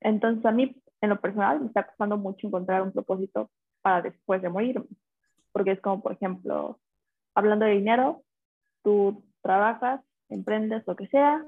Entonces 0.00 0.44
a 0.44 0.52
mí, 0.52 0.76
en 1.00 1.10
lo 1.10 1.20
personal, 1.20 1.60
me 1.60 1.66
está 1.66 1.86
costando 1.86 2.16
mucho 2.16 2.46
encontrar 2.46 2.82
un 2.82 2.92
propósito 2.92 3.50
para 3.80 4.02
después 4.02 4.42
de 4.42 4.48
morirme, 4.48 4.86
porque 5.52 5.72
es 5.72 5.80
como, 5.80 6.02
por 6.02 6.12
ejemplo, 6.12 6.78
hablando 7.34 7.64
de 7.64 7.72
dinero, 7.72 8.22
tú 8.82 9.24
trabajas, 9.42 10.02
emprendes, 10.28 10.86
lo 10.86 10.96
que 10.96 11.06
sea, 11.08 11.44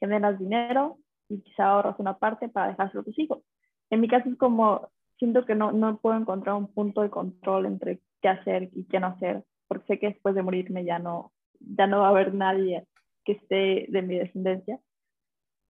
generas 0.00 0.38
dinero 0.38 0.98
y 1.32 1.40
quizá 1.40 1.66
ahorras 1.66 1.98
una 1.98 2.18
parte 2.18 2.48
para 2.48 2.68
dejárselo 2.68 3.00
a 3.00 3.04
tus 3.04 3.18
hijos. 3.18 3.42
En 3.90 4.00
mi 4.00 4.08
caso 4.08 4.28
es 4.28 4.36
como, 4.36 4.90
siento 5.18 5.44
que 5.44 5.54
no, 5.54 5.72
no 5.72 5.98
puedo 5.98 6.16
encontrar 6.16 6.56
un 6.56 6.72
punto 6.72 7.02
de 7.02 7.10
control 7.10 7.66
entre 7.66 8.00
qué 8.20 8.28
hacer 8.28 8.70
y 8.72 8.84
qué 8.84 9.00
no 9.00 9.08
hacer, 9.08 9.44
porque 9.68 9.86
sé 9.86 9.98
que 9.98 10.08
después 10.08 10.34
de 10.34 10.42
morirme 10.42 10.84
ya 10.84 10.98
no, 10.98 11.32
ya 11.60 11.86
no 11.86 12.00
va 12.00 12.08
a 12.08 12.10
haber 12.10 12.34
nadie 12.34 12.86
que 13.24 13.32
esté 13.32 13.86
de 13.88 14.02
mi 14.02 14.18
descendencia. 14.18 14.80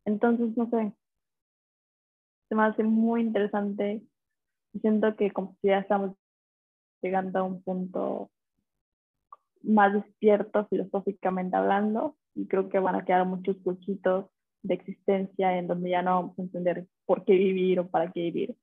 Entonces, 0.05 0.57
no 0.57 0.69
sé, 0.71 0.93
se 2.49 2.55
me 2.55 2.65
hace 2.65 2.83
muy 2.83 3.23
interesante 3.23 4.03
y 4.73 4.81
siento 4.81 5.15
que 5.17 5.31
como 5.31 5.57
si 5.61 5.69
ya 5.69 5.79
estamos 5.79 6.17
llegando 7.01 7.39
a 7.39 7.43
un 7.45 7.63
punto 7.63 8.31
más 9.63 9.93
despierto 9.93 10.67
filosóficamente 10.67 11.57
hablando 11.57 12.17
y 12.35 12.47
creo 12.49 12.69
que 12.69 12.79
van 12.79 12.97
a 12.97 13.05
quedar 13.05 13.27
muchos 13.27 13.57
huequitos 13.65 14.27
de 14.63 14.75
existencia 14.75 15.59
en 15.59 15.67
donde 15.67 15.91
ya 15.91 16.03
no 16.03 16.17
vamos 16.17 16.39
a 16.39 16.43
entender 16.43 16.87
por 17.07 17.25
qué 17.25 17.33
vivir 17.33 17.81
o 17.81 17.89
para 17.89 18.11
qué 18.13 18.21
vivir. 18.21 18.55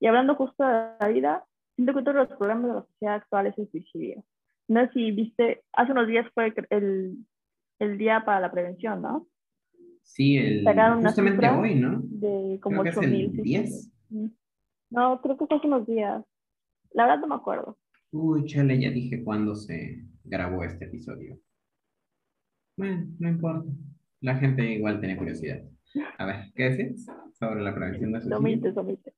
Y 0.00 0.06
hablando 0.06 0.34
justo 0.34 0.64
de 0.64 0.72
la 1.00 1.08
vida, 1.08 1.44
siento 1.76 1.92
que 1.92 1.98
uno 2.00 2.12
de 2.12 2.18
los 2.18 2.28
problemas 2.38 2.64
de 2.64 2.74
la 2.74 2.82
sociedad 2.82 3.14
actual 3.16 3.46
es 3.46 3.58
el 3.58 3.70
suicidio. 3.70 4.24
No 4.68 4.80
sé 4.86 4.92
si 4.92 5.10
viste, 5.12 5.62
hace 5.72 5.92
unos 5.92 6.06
días 6.06 6.26
fue 6.34 6.52
el, 6.70 7.18
el 7.78 7.98
día 7.98 8.24
para 8.24 8.40
la 8.40 8.50
prevención, 8.50 9.02
¿no? 9.02 9.26
Sí, 10.02 10.36
el, 10.36 10.64
Sacaron 10.64 10.98
una 10.98 11.08
justamente 11.08 11.36
cifra 11.36 11.60
hoy, 11.60 11.74
¿no? 11.74 12.00
De 12.02 12.58
como 12.60 12.82
Creo 12.82 12.84
que 12.84 12.90
es 12.90 12.96
8 12.98 13.06
el 13.06 13.12
mil. 13.12 13.42
10. 13.42 13.92
No, 14.90 15.20
creo 15.20 15.36
que 15.36 15.46
fue 15.46 15.56
hace 15.56 15.66
unos 15.66 15.86
días. 15.86 16.24
La 16.92 17.06
verdad 17.06 17.20
no 17.20 17.28
me 17.28 17.34
acuerdo. 17.34 17.78
Uy, 18.12 18.44
chale, 18.44 18.80
ya 18.80 18.90
dije 18.90 19.24
cuándo 19.24 19.54
se 19.54 20.04
grabó 20.22 20.62
este 20.62 20.84
episodio. 20.84 21.38
Bueno, 22.76 23.06
no 23.18 23.28
importa. 23.28 23.70
La 24.24 24.36
gente 24.36 24.64
igual 24.64 25.00
tiene 25.00 25.18
curiosidad. 25.18 25.60
A 26.16 26.24
ver, 26.24 26.36
¿qué 26.54 26.70
decías 26.70 27.06
sobre 27.38 27.60
la 27.60 27.74
prevención 27.74 28.10
de 28.10 28.20
suicidio? 28.20 28.38
Omite, 28.38 28.72
omite. 28.74 29.12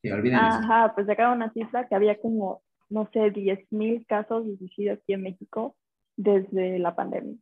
Sí, 0.00 0.10
olviden 0.12 0.38
eso. 0.38 0.46
Ajá, 0.46 0.94
pues 0.94 1.08
sacaron 1.08 1.38
una 1.38 1.52
cifra 1.52 1.88
que 1.88 1.96
había 1.96 2.20
como, 2.20 2.62
no 2.88 3.10
sé, 3.12 3.32
10 3.32 3.72
mil 3.72 4.06
casos 4.06 4.46
de 4.46 4.56
suicidio 4.56 4.92
aquí 4.92 5.14
en 5.14 5.22
México 5.22 5.74
desde 6.16 6.78
la 6.78 6.94
pandemia. 6.94 7.36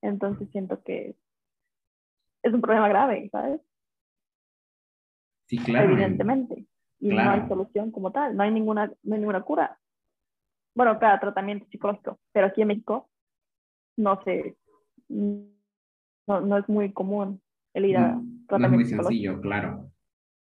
Entonces 0.00 0.48
siento 0.52 0.80
que 0.84 1.16
es 2.44 2.54
un 2.54 2.60
problema 2.60 2.88
grave, 2.88 3.28
¿sabes? 3.32 3.60
Sí, 5.46 5.58
claro. 5.58 5.90
evidentemente. 5.90 6.66
Y 7.00 7.08
no 7.08 7.28
hay 7.28 7.48
solución 7.48 7.90
como 7.90 8.12
tal, 8.12 8.36
no 8.36 8.44
hay 8.44 8.52
ninguna, 8.52 8.86
no 9.02 9.14
hay 9.14 9.20
ninguna 9.20 9.42
cura. 9.42 9.76
Bueno, 10.72 11.00
cada 11.00 11.18
tratamiento 11.18 11.66
psicológico, 11.68 12.20
pero 12.32 12.46
aquí 12.46 12.62
en 12.62 12.68
México 12.68 13.10
no 13.98 14.22
sé, 14.22 14.56
no, 15.08 16.40
no 16.40 16.58
es 16.58 16.68
muy 16.68 16.92
común 16.92 17.40
el 17.74 17.86
ir 17.86 17.96
a 17.96 18.14
No, 18.14 18.58
no 18.58 18.66
es 18.66 18.72
muy 18.72 18.84
sencillo, 18.84 19.40
claro. 19.40 19.90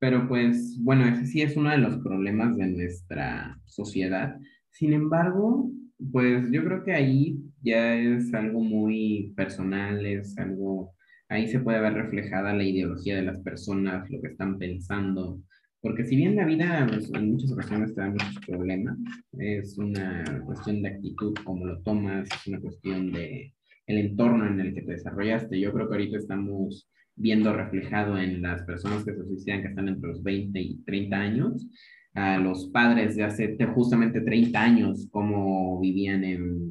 Pero 0.00 0.28
pues, 0.28 0.78
bueno, 0.80 1.06
ese 1.06 1.26
sí 1.26 1.42
es 1.42 1.56
uno 1.56 1.70
de 1.70 1.78
los 1.78 1.98
problemas 1.98 2.56
de 2.56 2.68
nuestra 2.68 3.58
sociedad. 3.64 4.36
Sin 4.70 4.92
embargo, 4.92 5.70
pues 6.12 6.50
yo 6.50 6.64
creo 6.64 6.84
que 6.84 6.92
ahí 6.92 7.38
ya 7.62 7.96
es 7.96 8.32
algo 8.32 8.60
muy 8.60 9.32
personal, 9.36 10.06
es 10.06 10.38
algo, 10.38 10.94
ahí 11.28 11.48
se 11.48 11.60
puede 11.60 11.80
ver 11.80 11.94
reflejada 11.94 12.54
la 12.54 12.62
ideología 12.62 13.16
de 13.16 13.22
las 13.22 13.38
personas, 13.40 14.08
lo 14.10 14.20
que 14.20 14.28
están 14.28 14.58
pensando. 14.58 15.40
Porque 15.80 16.04
si 16.04 16.16
bien 16.16 16.36
la 16.36 16.44
vida 16.44 16.86
pues, 16.88 17.12
en 17.12 17.32
muchas 17.32 17.52
ocasiones 17.52 17.94
te 17.94 18.00
da 18.00 18.10
muchos 18.10 18.38
problemas, 18.46 18.96
es 19.32 19.76
una 19.78 20.24
cuestión 20.44 20.82
de 20.82 20.88
actitud, 20.88 21.34
cómo 21.44 21.66
lo 21.66 21.80
tomas, 21.82 22.28
es 22.32 22.46
una 22.46 22.60
cuestión 22.60 23.12
de 23.12 23.52
el 23.88 23.98
entorno 23.98 24.46
en 24.46 24.60
el 24.60 24.74
que 24.74 24.82
te 24.82 24.92
desarrollaste. 24.92 25.58
Yo 25.58 25.72
creo 25.72 25.88
que 25.88 25.94
ahorita 25.94 26.18
estamos 26.18 26.88
viendo 27.16 27.52
reflejado 27.52 28.16
en 28.16 28.40
las 28.42 28.62
personas 28.62 29.04
que 29.04 29.12
se 29.14 29.24
suicidan 29.24 29.62
que 29.62 29.68
están 29.68 29.88
entre 29.88 30.08
los 30.10 30.22
20 30.22 30.60
y 30.60 30.76
30 30.84 31.16
años, 31.16 31.66
a 32.14 32.38
los 32.38 32.66
padres 32.70 33.16
de 33.16 33.24
hace 33.24 33.48
te- 33.48 33.66
justamente 33.66 34.20
30 34.20 34.62
años, 34.62 35.08
cómo 35.10 35.80
vivían 35.80 36.22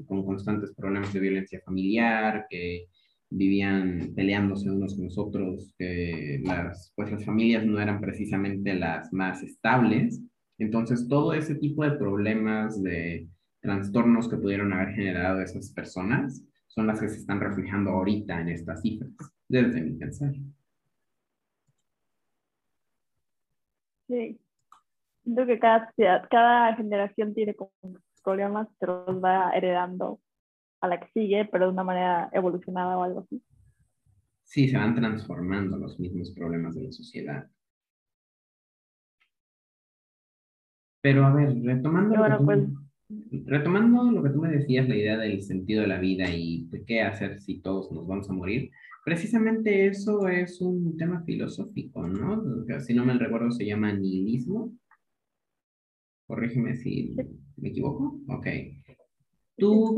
con 0.05 0.25
constantes 0.25 0.73
problemas 0.73 1.11
de 1.13 1.19
violencia 1.19 1.59
familiar, 1.65 2.45
que 2.49 2.85
vivían 3.29 4.13
peleándose 4.15 4.69
unos 4.69 4.95
con 4.95 5.05
los 5.05 5.17
otros, 5.17 5.73
que 5.77 6.39
las, 6.45 6.93
pues 6.95 7.11
las 7.11 7.25
familias 7.25 7.65
no 7.65 7.79
eran 7.81 7.99
precisamente 7.99 8.73
las 8.73 9.11
más 9.11 9.43
estables. 9.43 10.21
Entonces, 10.59 11.07
todo 11.07 11.33
ese 11.33 11.55
tipo 11.55 11.83
de 11.83 11.91
problemas, 11.97 12.81
de 12.81 13.27
trastornos 13.61 14.29
que 14.29 14.37
pudieron 14.37 14.71
haber 14.71 14.95
generado 14.95 15.41
esas 15.41 15.71
personas, 15.73 16.43
son 16.77 16.85
las 16.85 16.99
que 16.99 17.09
se 17.09 17.17
están 17.17 17.39
reflejando 17.39 17.89
ahorita 17.89 18.39
en 18.39 18.49
estas 18.49 18.83
cifras, 18.83 19.09
desde 19.49 19.81
mi 19.81 19.93
pensar. 19.93 20.31
Sí. 24.07 24.39
Siento 25.23 25.45
que 25.47 25.57
cada, 25.57 25.91
cada 26.29 26.75
generación 26.75 27.33
tiene 27.33 27.55
problemas, 28.23 28.67
se 28.79 28.85
los 28.85 29.23
va 29.23 29.49
heredando 29.55 30.19
a 30.79 30.87
la 30.87 30.99
que 30.99 31.07
sigue, 31.13 31.45
pero 31.45 31.65
de 31.65 31.71
una 31.71 31.83
manera 31.83 32.29
evolucionada 32.31 32.95
o 32.95 33.03
algo 33.03 33.21
así. 33.21 33.41
Sí, 34.43 34.69
se 34.69 34.77
van 34.77 34.93
transformando 34.93 35.77
los 35.77 35.99
mismos 35.99 36.29
problemas 36.29 36.75
de 36.75 36.83
la 36.83 36.91
sociedad. 36.91 37.49
Pero 41.01 41.25
a 41.25 41.33
ver, 41.33 41.59
retomando, 41.63 42.19
bueno, 42.19 42.45
pues- 42.45 42.86
retomando 43.09 44.11
lo 44.11 44.23
que 44.23 44.29
tú 44.29 44.41
me 44.41 44.51
decías, 44.51 44.87
la 44.87 44.95
idea 44.95 45.17
del 45.17 45.41
sentido 45.41 45.81
de 45.81 45.87
la 45.87 45.99
vida 45.99 46.29
y 46.29 46.65
de 46.65 46.83
qué 46.83 47.01
hacer 47.01 47.39
si 47.39 47.59
todos 47.61 47.91
nos 47.91 48.05
vamos 48.07 48.29
a 48.29 48.33
morir, 48.33 48.71
precisamente 49.05 49.87
eso 49.87 50.27
es 50.27 50.61
un 50.61 50.97
tema 50.97 51.23
filosófico, 51.23 52.07
¿no? 52.07 52.43
Si 52.79 52.93
no 52.93 53.05
me 53.05 53.13
recuerdo, 53.13 53.51
se 53.51 53.65
llama 53.65 53.93
nihilismo. 53.93 54.73
Corrígeme 56.27 56.75
si 56.75 57.15
me 57.55 57.69
equivoco. 57.69 58.19
Ok. 58.27 58.47
Tú, 59.57 59.95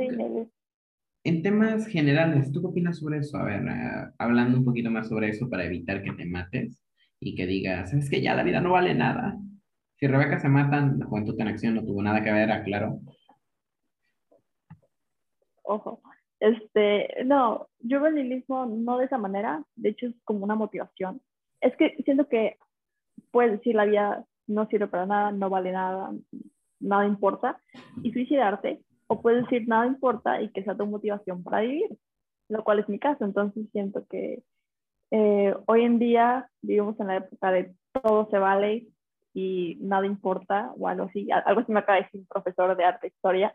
en 1.24 1.42
temas 1.42 1.88
generales, 1.88 2.52
¿tú 2.52 2.62
qué 2.62 2.68
opinas 2.68 3.00
sobre 3.00 3.18
eso? 3.18 3.38
A 3.38 3.44
ver, 3.44 3.64
eh, 3.68 4.12
hablando 4.20 4.58
un 4.58 4.66
poquito 4.66 4.90
más 4.90 5.10
sobre 5.10 5.30
eso 5.30 5.50
para 5.50 5.66
evitar 5.66 6.02
que 6.04 6.14
te 6.14 6.26
mates 6.26 6.82
y 7.20 7.36
que 7.36 7.46
digas, 7.46 7.94
es 7.94 8.10
que 8.10 8.22
ya 8.22 8.36
la 8.36 8.44
vida 8.44 8.62
no 8.62 8.72
vale 8.72 8.94
nada. 8.96 9.38
Si 10.00 10.08
Rebeca 10.08 10.40
se 10.40 10.48
matan, 10.48 10.98
la 10.98 11.06
juventud 11.06 11.36
en 11.40 11.48
acción 11.50 11.76
no 11.76 11.84
tuvo 11.84 12.02
nada 12.02 12.24
que 12.24 12.32
ver, 12.32 12.52
aclaro. 12.52 13.00
ojo. 15.64 16.02
Este, 16.40 17.26
no, 17.26 17.68
nihilismo 17.82 18.66
no 18.66 18.98
de 18.98 19.06
esa 19.06 19.18
manera, 19.18 19.62
de 19.76 19.90
hecho 19.90 20.08
es 20.08 20.16
como 20.24 20.46
una 20.46 20.56
motivación. 20.56 21.22
Es 21.60 21.76
que 21.76 21.98
siento 22.06 22.30
que 22.30 22.58
puedes 23.32 23.52
decir 23.52 23.76
la 23.76 23.86
vida 23.86 24.26
no 24.48 24.68
sirve 24.68 24.88
para 24.88 25.06
nada, 25.06 25.32
no 25.32 25.50
vale 25.50 25.74
nada, 25.74 26.12
nada 26.80 27.06
importa, 27.06 27.60
y 28.02 28.14
suicidarte, 28.14 28.82
o 29.08 29.22
puedes 29.22 29.44
decir 29.44 29.68
nada 29.68 29.86
importa 29.86 30.42
y 30.42 30.50
que 30.52 30.64
sea 30.64 30.78
tu 30.78 30.86
motivación 30.86 31.44
para 31.44 31.62
vivir, 31.62 31.90
lo 32.48 32.64
cual 32.64 32.80
es 32.80 32.88
mi 32.88 33.00
caso. 33.00 33.26
Entonces 33.26 33.70
siento 33.72 34.06
que 34.10 34.44
eh, 35.12 35.54
hoy 35.68 35.84
en 35.84 36.00
día 36.00 36.50
vivimos 36.62 36.98
en 37.02 37.08
la 37.08 37.18
época 37.18 37.52
de 37.52 37.76
todo 37.92 38.30
se 38.32 38.38
vale 38.38 38.88
y 39.34 39.78
nada 39.82 40.06
importa, 40.06 40.72
o 40.78 40.88
algo 40.88 41.06
así, 41.06 41.30
algo 41.32 41.62
así 41.62 41.72
me 41.72 41.80
acaba 41.80 41.98
de 41.98 42.06
decir 42.06 42.22
un 42.22 42.28
profesor 42.28 42.76
de 42.76 42.84
arte 42.84 43.08
e 43.08 43.10
historia, 43.10 43.54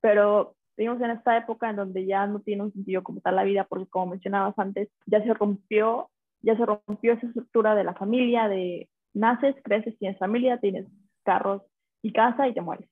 pero 0.00 0.54
vivimos 0.76 1.00
en 1.00 1.10
esta 1.10 1.36
época 1.36 1.70
en 1.70 1.76
donde 1.76 2.06
ya 2.06 2.26
no 2.26 2.40
tiene 2.40 2.64
un 2.64 2.72
sentido 2.72 3.02
como 3.02 3.20
tal 3.20 3.36
la 3.36 3.44
vida, 3.44 3.64
porque 3.64 3.86
como 3.86 4.06
mencionabas 4.12 4.58
antes, 4.58 4.88
ya 5.06 5.22
se 5.22 5.32
rompió, 5.34 6.10
ya 6.42 6.56
se 6.56 6.66
rompió 6.66 7.14
esa 7.14 7.26
estructura 7.26 7.74
de 7.74 7.84
la 7.84 7.94
familia, 7.94 8.48
de 8.48 8.88
naces, 9.14 9.56
creces, 9.64 9.98
tienes 9.98 10.18
familia, 10.18 10.58
tienes 10.58 10.86
carros 11.24 11.62
y 12.02 12.12
casa 12.12 12.46
y 12.46 12.54
te 12.54 12.60
mueres. 12.60 12.88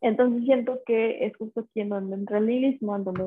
Entonces 0.00 0.44
siento 0.44 0.80
que 0.86 1.26
es 1.26 1.36
justo 1.36 1.60
aquí 1.60 1.80
en 1.80 1.90
donde 1.90 2.16
entra 2.16 2.38
el 2.38 2.46
nihilismo, 2.46 2.96
en 2.96 3.04
donde 3.04 3.24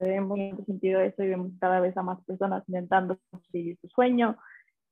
vemos 0.00 0.38
en 0.38 0.66
sentido 0.66 1.00
eso 1.00 1.22
y 1.22 1.28
vemos 1.28 1.52
cada 1.60 1.80
vez 1.80 1.96
a 1.96 2.02
más 2.02 2.22
personas 2.24 2.64
intentando 2.68 3.16
seguir 3.52 3.78
su 3.80 3.88
sueño, 3.88 4.36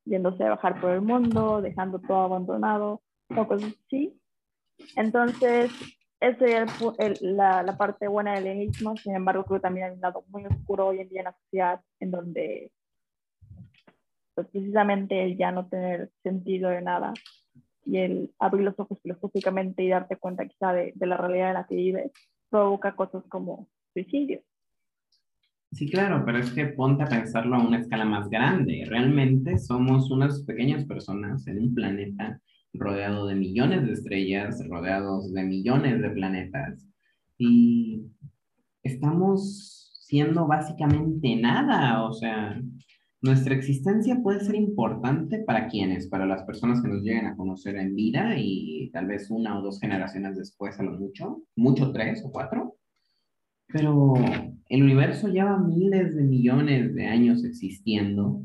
yéndose 0.05 0.45
a 0.45 0.51
bajar 0.51 0.81
por 0.81 0.91
el 0.91 1.01
mundo, 1.03 1.61
dejando 1.63 1.99
todo 2.01 2.23
abandonado, 2.23 3.03
o 3.37 3.47
cosas 3.47 3.75
así. 3.87 4.19
Entonces, 4.97 5.71
esa 6.21 6.67
el- 6.99 7.37
la, 7.37 7.63
la 7.63 7.77
parte 7.77 8.09
buena 8.09 8.35
del 8.35 8.45
nihilismo, 8.45 8.97
sin 8.97 9.15
embargo, 9.15 9.45
creo 9.45 9.59
que 9.59 9.63
también 9.63 9.87
hay 9.87 9.93
un 9.95 10.01
lado 10.01 10.25
muy 10.29 10.45
oscuro 10.47 10.87
hoy 10.89 11.01
en 11.01 11.09
día 11.09 11.21
en 11.21 11.25
la 11.25 11.37
sociedad, 11.45 11.81
en 12.01 12.11
donde 12.11 12.73
pues, 14.35 14.47
precisamente 14.49 15.23
el 15.25 15.37
ya 15.37 15.51
no 15.53 15.69
tener 15.69 16.11
sentido 16.23 16.71
de 16.71 16.83
nada 16.83 17.13
y 17.85 17.99
el 17.99 18.35
abrir 18.39 18.65
los 18.65 18.79
ojos 18.79 18.99
filosóficamente 19.03 19.83
y 19.83 19.89
darte 19.89 20.17
cuenta 20.17 20.47
quizá 20.47 20.73
de, 20.73 20.93
de 20.95 21.07
la 21.07 21.17
realidad 21.17 21.49
en 21.49 21.55
la 21.55 21.67
que 21.67 21.75
vives, 21.75 22.13
provoca 22.49 22.95
cosas 22.95 23.25
como 23.29 23.69
suicidio. 23.93 24.41
Sí, 25.73 25.89
claro, 25.89 26.23
pero 26.27 26.39
es 26.39 26.51
que 26.53 26.67
ponte 26.67 27.03
a 27.03 27.07
pensarlo 27.09 27.57
a 27.57 27.67
una 27.67 27.79
escala 27.79 28.05
más 28.05 28.29
grande. 28.29 28.85
Realmente 28.87 29.57
somos 29.59 30.11
unas 30.11 30.43
pequeñas 30.43 30.85
personas 30.85 31.47
en 31.47 31.59
un 31.61 31.75
planeta 31.75 32.41
rodeado 32.75 33.27
de 33.27 33.37
millones 33.37 33.87
de 33.87 33.93
estrellas, 33.93 34.63
rodeados 34.69 35.33
de 35.33 35.45
millones 35.45 36.03
de 36.03 36.11
planetas. 36.11 36.87
Y 37.39 38.03
estamos 38.83 39.91
siendo 40.03 40.47
básicamente 40.47 41.37
nada. 41.37 42.05
O 42.05 42.13
sea, 42.13 42.61
nuestra 43.23 43.55
existencia 43.55 44.21
puede 44.23 44.41
ser 44.41 44.57
importante 44.57 45.39
para 45.39 45.69
quienes, 45.69 46.07
para 46.09 46.27
las 46.27 46.43
personas 46.43 46.83
que 46.83 46.89
nos 46.89 47.03
lleguen 47.03 47.27
a 47.27 47.37
conocer 47.37 47.77
en 47.77 47.95
vida 47.95 48.35
y 48.37 48.91
tal 48.93 49.07
vez 49.07 49.31
una 49.31 49.59
o 49.59 49.63
dos 49.63 49.81
generaciones 49.81 50.37
después 50.37 50.79
a 50.79 50.83
lo 50.83 50.99
mucho, 50.99 51.43
mucho 51.57 51.93
tres 51.93 52.23
o 52.27 52.31
cuatro. 52.31 52.77
Pero 53.73 54.15
el 54.69 54.83
universo 54.83 55.29
lleva 55.29 55.59
miles 55.59 56.15
de 56.15 56.25
millones 56.25 56.95
de 56.95 57.07
años 57.07 57.45
existiendo 57.45 58.43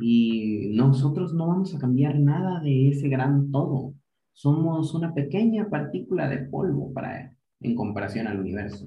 y 0.00 0.70
nosotros 0.74 1.34
no 1.34 1.48
vamos 1.48 1.74
a 1.74 1.78
cambiar 1.78 2.18
nada 2.18 2.60
de 2.60 2.88
ese 2.88 3.08
gran 3.08 3.50
todo. 3.50 3.94
Somos 4.32 4.94
una 4.94 5.14
pequeña 5.14 5.68
partícula 5.68 6.28
de 6.28 6.38
polvo 6.38 6.92
para, 6.92 7.32
en 7.60 7.74
comparación 7.74 8.28
al 8.28 8.38
universo. 8.38 8.86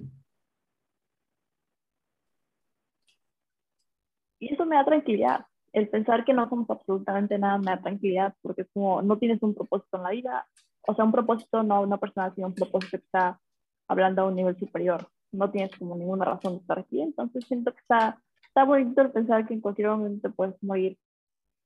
Y 4.39 4.53
eso 4.53 4.65
me 4.65 4.75
da 4.75 4.85
tranquilidad. 4.85 5.45
El 5.73 5.89
pensar 5.89 6.25
que 6.25 6.33
no 6.33 6.49
somos 6.49 6.69
absolutamente 6.69 7.37
nada 7.37 7.57
me 7.57 7.65
da 7.65 7.81
tranquilidad 7.81 8.33
porque 8.41 8.63
es 8.63 8.69
como 8.73 9.01
no 9.01 9.17
tienes 9.17 9.41
un 9.43 9.53
propósito 9.53 9.97
en 9.97 10.03
la 10.03 10.11
vida. 10.11 10.47
O 10.87 10.95
sea, 10.95 11.05
un 11.05 11.11
propósito 11.11 11.63
no 11.63 11.81
una 11.81 11.97
persona, 11.97 12.33
sino 12.33 12.47
un 12.47 12.55
propósito 12.55 12.97
que 12.97 13.03
está 13.03 13.39
hablando 13.87 14.21
a 14.21 14.27
un 14.27 14.35
nivel 14.35 14.57
superior. 14.57 15.07
No 15.31 15.49
tienes 15.51 15.75
como 15.77 15.95
ninguna 15.95 16.25
razón 16.25 16.53
de 16.53 16.59
estar 16.59 16.79
aquí. 16.79 17.01
Entonces 17.01 17.45
siento 17.45 17.73
que 17.73 17.79
está, 17.79 18.21
está 18.43 18.63
bonito 18.63 19.11
pensar 19.11 19.47
que 19.47 19.53
en 19.53 19.61
cualquier 19.61 19.89
momento 19.89 20.31
puedes 20.31 20.61
morir 20.63 20.97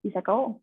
y 0.03 0.11
se 0.11 0.19
acabó. 0.19 0.61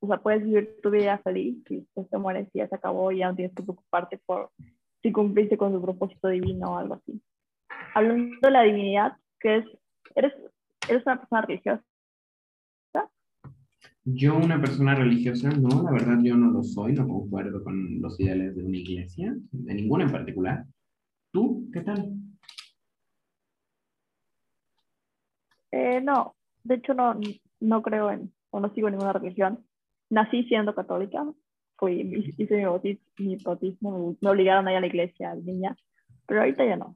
O 0.00 0.06
sea, 0.06 0.18
puedes 0.18 0.42
vivir 0.42 0.80
tu 0.82 0.90
vida 0.90 1.18
feliz 1.18 1.58
y 1.68 1.76
después 1.76 2.08
te 2.08 2.18
mueres 2.18 2.48
y 2.52 2.58
ya 2.58 2.68
se 2.68 2.74
acabó 2.74 3.12
y 3.12 3.18
ya 3.18 3.28
no 3.28 3.36
tienes 3.36 3.54
que 3.54 3.62
preocuparte 3.62 4.18
por 4.24 4.50
si 5.02 5.12
cumpliste 5.12 5.56
con 5.56 5.72
tu 5.72 5.80
propósito 5.80 6.28
divino 6.28 6.72
o 6.72 6.78
algo 6.78 6.94
así. 6.94 7.20
Hablando 7.94 8.36
de 8.40 8.50
la 8.50 8.62
divinidad, 8.62 9.16
que 9.38 9.58
es, 9.58 9.64
eres, 10.14 10.32
eres 10.88 11.04
una 11.06 11.18
persona 11.18 11.42
religiosa. 11.42 11.84
Yo, 14.04 14.36
una 14.36 14.58
persona 14.58 14.94
religiosa, 14.94 15.50
no, 15.50 15.82
la 15.82 15.92
verdad 15.92 16.18
yo 16.22 16.34
no 16.34 16.50
lo 16.50 16.62
soy, 16.62 16.94
no 16.94 17.06
concuerdo 17.06 17.62
con 17.62 18.00
los 18.00 18.18
ideales 18.18 18.56
de 18.56 18.64
una 18.64 18.78
iglesia, 18.78 19.36
de 19.52 19.74
ninguna 19.74 20.04
en 20.04 20.12
particular. 20.12 20.64
¿Tú 21.32 21.68
qué 21.72 21.80
tal? 21.82 22.12
Eh, 25.72 26.00
no, 26.00 26.34
de 26.64 26.74
hecho 26.76 26.94
no, 26.94 27.18
no 27.60 27.82
creo 27.82 28.10
en 28.10 28.32
o 28.50 28.60
no 28.60 28.72
sigo 28.74 28.90
ninguna 28.90 29.12
religión. 29.12 29.64
Nací 30.08 30.42
siendo 30.44 30.74
católica, 30.74 31.24
fui, 31.76 32.34
hice 32.38 32.56
mi 32.56 32.64
bautismo, 32.64 33.04
mi 33.18 33.36
bautismo, 33.36 34.16
me 34.20 34.30
obligaron 34.30 34.66
a 34.66 34.72
ir 34.72 34.78
a 34.78 34.80
la 34.80 34.86
iglesia 34.86 35.34
niña, 35.34 35.76
pero 36.26 36.40
ahorita 36.40 36.64
ya 36.64 36.76
no. 36.76 36.94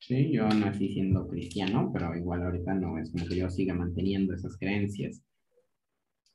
Sí, 0.00 0.32
yo 0.32 0.46
nací 0.48 0.92
siendo 0.92 1.26
cristiano, 1.26 1.90
pero 1.90 2.14
igual 2.14 2.42
ahorita 2.42 2.74
no, 2.74 2.98
es 2.98 3.10
como 3.10 3.24
que 3.26 3.36
yo 3.36 3.48
siga 3.48 3.72
manteniendo 3.72 4.34
esas 4.34 4.58
creencias. 4.58 5.24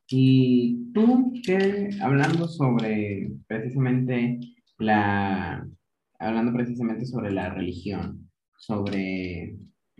Y 0.09 0.91
tú, 0.91 1.31
que 1.45 1.91
hablando 2.01 2.47
sobre 2.47 3.29
precisamente 3.45 4.39
la, 4.79 5.63
hablando 6.19 6.53
precisamente 6.53 7.05
sobre 7.05 7.31
la 7.31 7.49
religión, 7.49 8.29
sobre 8.57 9.57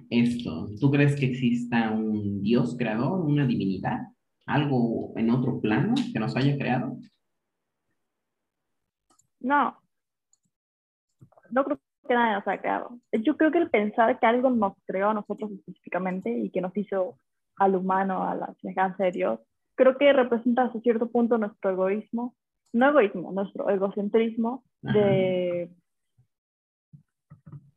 esto, 0.10 0.70
¿tú 0.80 0.92
crees 0.92 1.20
que 1.20 1.28
exista 1.28 1.92
un 1.92 2.42
Dios 2.42 2.76
creador, 2.78 3.22
una 3.22 3.48
divinidad, 3.48 4.00
algo 4.46 5.14
en 5.16 5.30
otro 5.30 5.60
plano 5.62 5.96
que 6.14 6.20
nos 6.20 6.36
haya 6.36 6.58
creado? 6.58 6.98
No, 9.40 9.78
no 11.52 11.64
creo 11.64 11.80
que 12.08 12.14
nadie 12.14 12.36
nos 12.36 12.48
haya 12.48 12.62
creado. 12.62 13.00
Yo 13.12 13.38
creo 13.38 13.52
que 13.52 13.60
el 13.60 13.70
pensar 13.70 14.20
que 14.20 14.26
algo 14.26 14.50
nos 14.50 14.74
creó 14.86 15.10
a 15.10 15.14
nosotros 15.14 15.52
específicamente 15.52 16.30
y 16.30 16.50
que 16.50 16.62
nos 16.62 16.76
hizo 16.76 17.18
al 17.58 17.76
humano 17.76 18.24
a 18.24 18.36
la 18.36 18.54
semejanza 18.62 19.06
de 19.06 19.12
Dios, 19.12 19.40
creo 19.76 19.98
que 19.98 20.12
representa 20.12 20.64
hasta 20.64 20.80
cierto 20.82 21.10
punto 21.10 21.38
nuestro 21.38 21.72
egoísmo, 21.72 22.36
no 22.74 22.90
egoísmo, 22.90 23.32
nuestro 23.32 23.70
egocentrismo 23.70 24.64
de, 24.82 25.70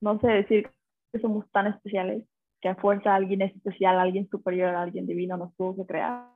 no 0.03 0.21
sé, 0.21 0.27
decir 0.27 0.69
que 1.13 1.21
somos 1.21 1.51
tan 1.51 1.69
especiales, 1.69 2.25
que 2.61 2.69
a 2.69 2.75
fuerza 2.75 3.15
alguien 3.15 3.43
es 3.43 3.55
especial, 3.55 3.99
alguien 3.99 4.29
superior, 4.29 4.75
alguien 4.75 5.07
divino 5.07 5.37
nos 5.37 5.57
tuvo 5.57 5.77
que 5.77 5.87
crear. 5.87 6.29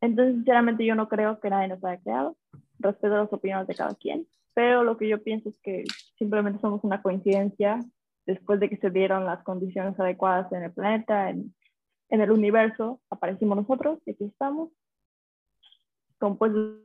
Entonces, 0.00 0.36
sinceramente, 0.36 0.84
yo 0.84 0.94
no 0.94 1.08
creo 1.08 1.40
que 1.40 1.50
nadie 1.50 1.68
nos 1.68 1.82
haya 1.82 2.00
creado. 2.00 2.36
Respeto 2.78 3.16
las 3.16 3.32
opiniones 3.32 3.66
de 3.66 3.74
cada 3.74 3.94
quien, 3.94 4.26
pero 4.54 4.84
lo 4.84 4.96
que 4.96 5.08
yo 5.08 5.22
pienso 5.22 5.48
es 5.48 5.56
que 5.62 5.84
simplemente 6.16 6.60
somos 6.60 6.84
una 6.84 7.02
coincidencia 7.02 7.80
después 8.24 8.60
de 8.60 8.68
que 8.68 8.76
se 8.76 8.90
dieron 8.90 9.24
las 9.24 9.42
condiciones 9.42 9.98
adecuadas 9.98 10.52
en 10.52 10.62
el 10.62 10.72
planeta, 10.72 11.30
en, 11.30 11.54
en 12.10 12.20
el 12.20 12.30
universo, 12.30 13.00
aparecimos 13.10 13.56
nosotros 13.56 13.98
y 14.06 14.12
aquí 14.12 14.24
estamos, 14.24 14.70
compuestos 16.18 16.82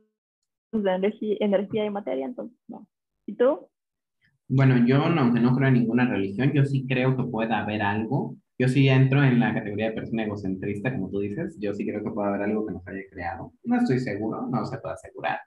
de 0.72 0.90
energía, 0.90 1.84
y 1.84 1.90
materia, 1.90 2.24
entonces 2.24 2.58
no. 2.66 2.86
¿Y 3.26 3.34
tú? 3.34 3.68
Bueno, 4.48 4.86
yo, 4.86 5.04
aunque 5.04 5.40
no 5.40 5.54
creo 5.56 5.68
en 5.68 5.74
ninguna 5.74 6.06
religión, 6.08 6.52
yo 6.52 6.64
sí 6.64 6.86
creo 6.86 7.16
que 7.16 7.24
pueda 7.24 7.60
haber 7.60 7.82
algo. 7.82 8.36
Yo 8.58 8.68
sí 8.68 8.88
entro 8.88 9.22
en 9.24 9.40
la 9.40 9.54
categoría 9.54 9.86
de 9.86 9.92
persona 9.96 10.24
egocentrista, 10.24 10.92
como 10.92 11.10
tú 11.10 11.20
dices. 11.20 11.56
Yo 11.60 11.74
sí 11.74 11.86
creo 11.86 12.04
que 12.04 12.10
puede 12.10 12.28
haber 12.28 12.42
algo 12.42 12.66
que 12.66 12.74
nos 12.74 12.86
haya 12.86 13.00
creado. 13.10 13.52
No 13.64 13.76
estoy 13.76 13.98
seguro, 14.00 14.46
no 14.48 14.64
se 14.66 14.78
puede 14.78 14.94
asegurar. 14.94 15.38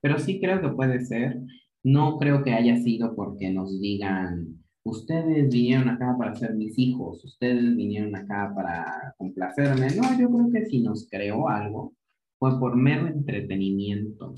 Pero 0.00 0.18
sí 0.18 0.40
creo 0.40 0.60
que 0.60 0.68
puede 0.70 1.00
ser. 1.04 1.40
No 1.82 2.18
creo 2.18 2.42
que 2.42 2.52
haya 2.52 2.76
sido 2.76 3.14
porque 3.14 3.50
nos 3.50 3.80
digan, 3.80 4.62
ustedes 4.84 5.48
vinieron 5.50 5.88
acá 5.88 6.14
para 6.18 6.34
ser 6.34 6.54
mis 6.54 6.78
hijos, 6.78 7.24
ustedes 7.24 7.76
vinieron 7.76 8.14
acá 8.16 8.52
para 8.54 9.14
complacerme. 9.16 9.88
No, 9.96 10.18
yo 10.18 10.28
creo 10.28 10.50
que 10.52 10.66
si 10.66 10.82
nos 10.82 11.08
creó 11.08 11.48
algo, 11.48 11.94
fue 12.38 12.58
por 12.58 12.76
mero 12.76 13.06
entretenimiento 13.06 14.34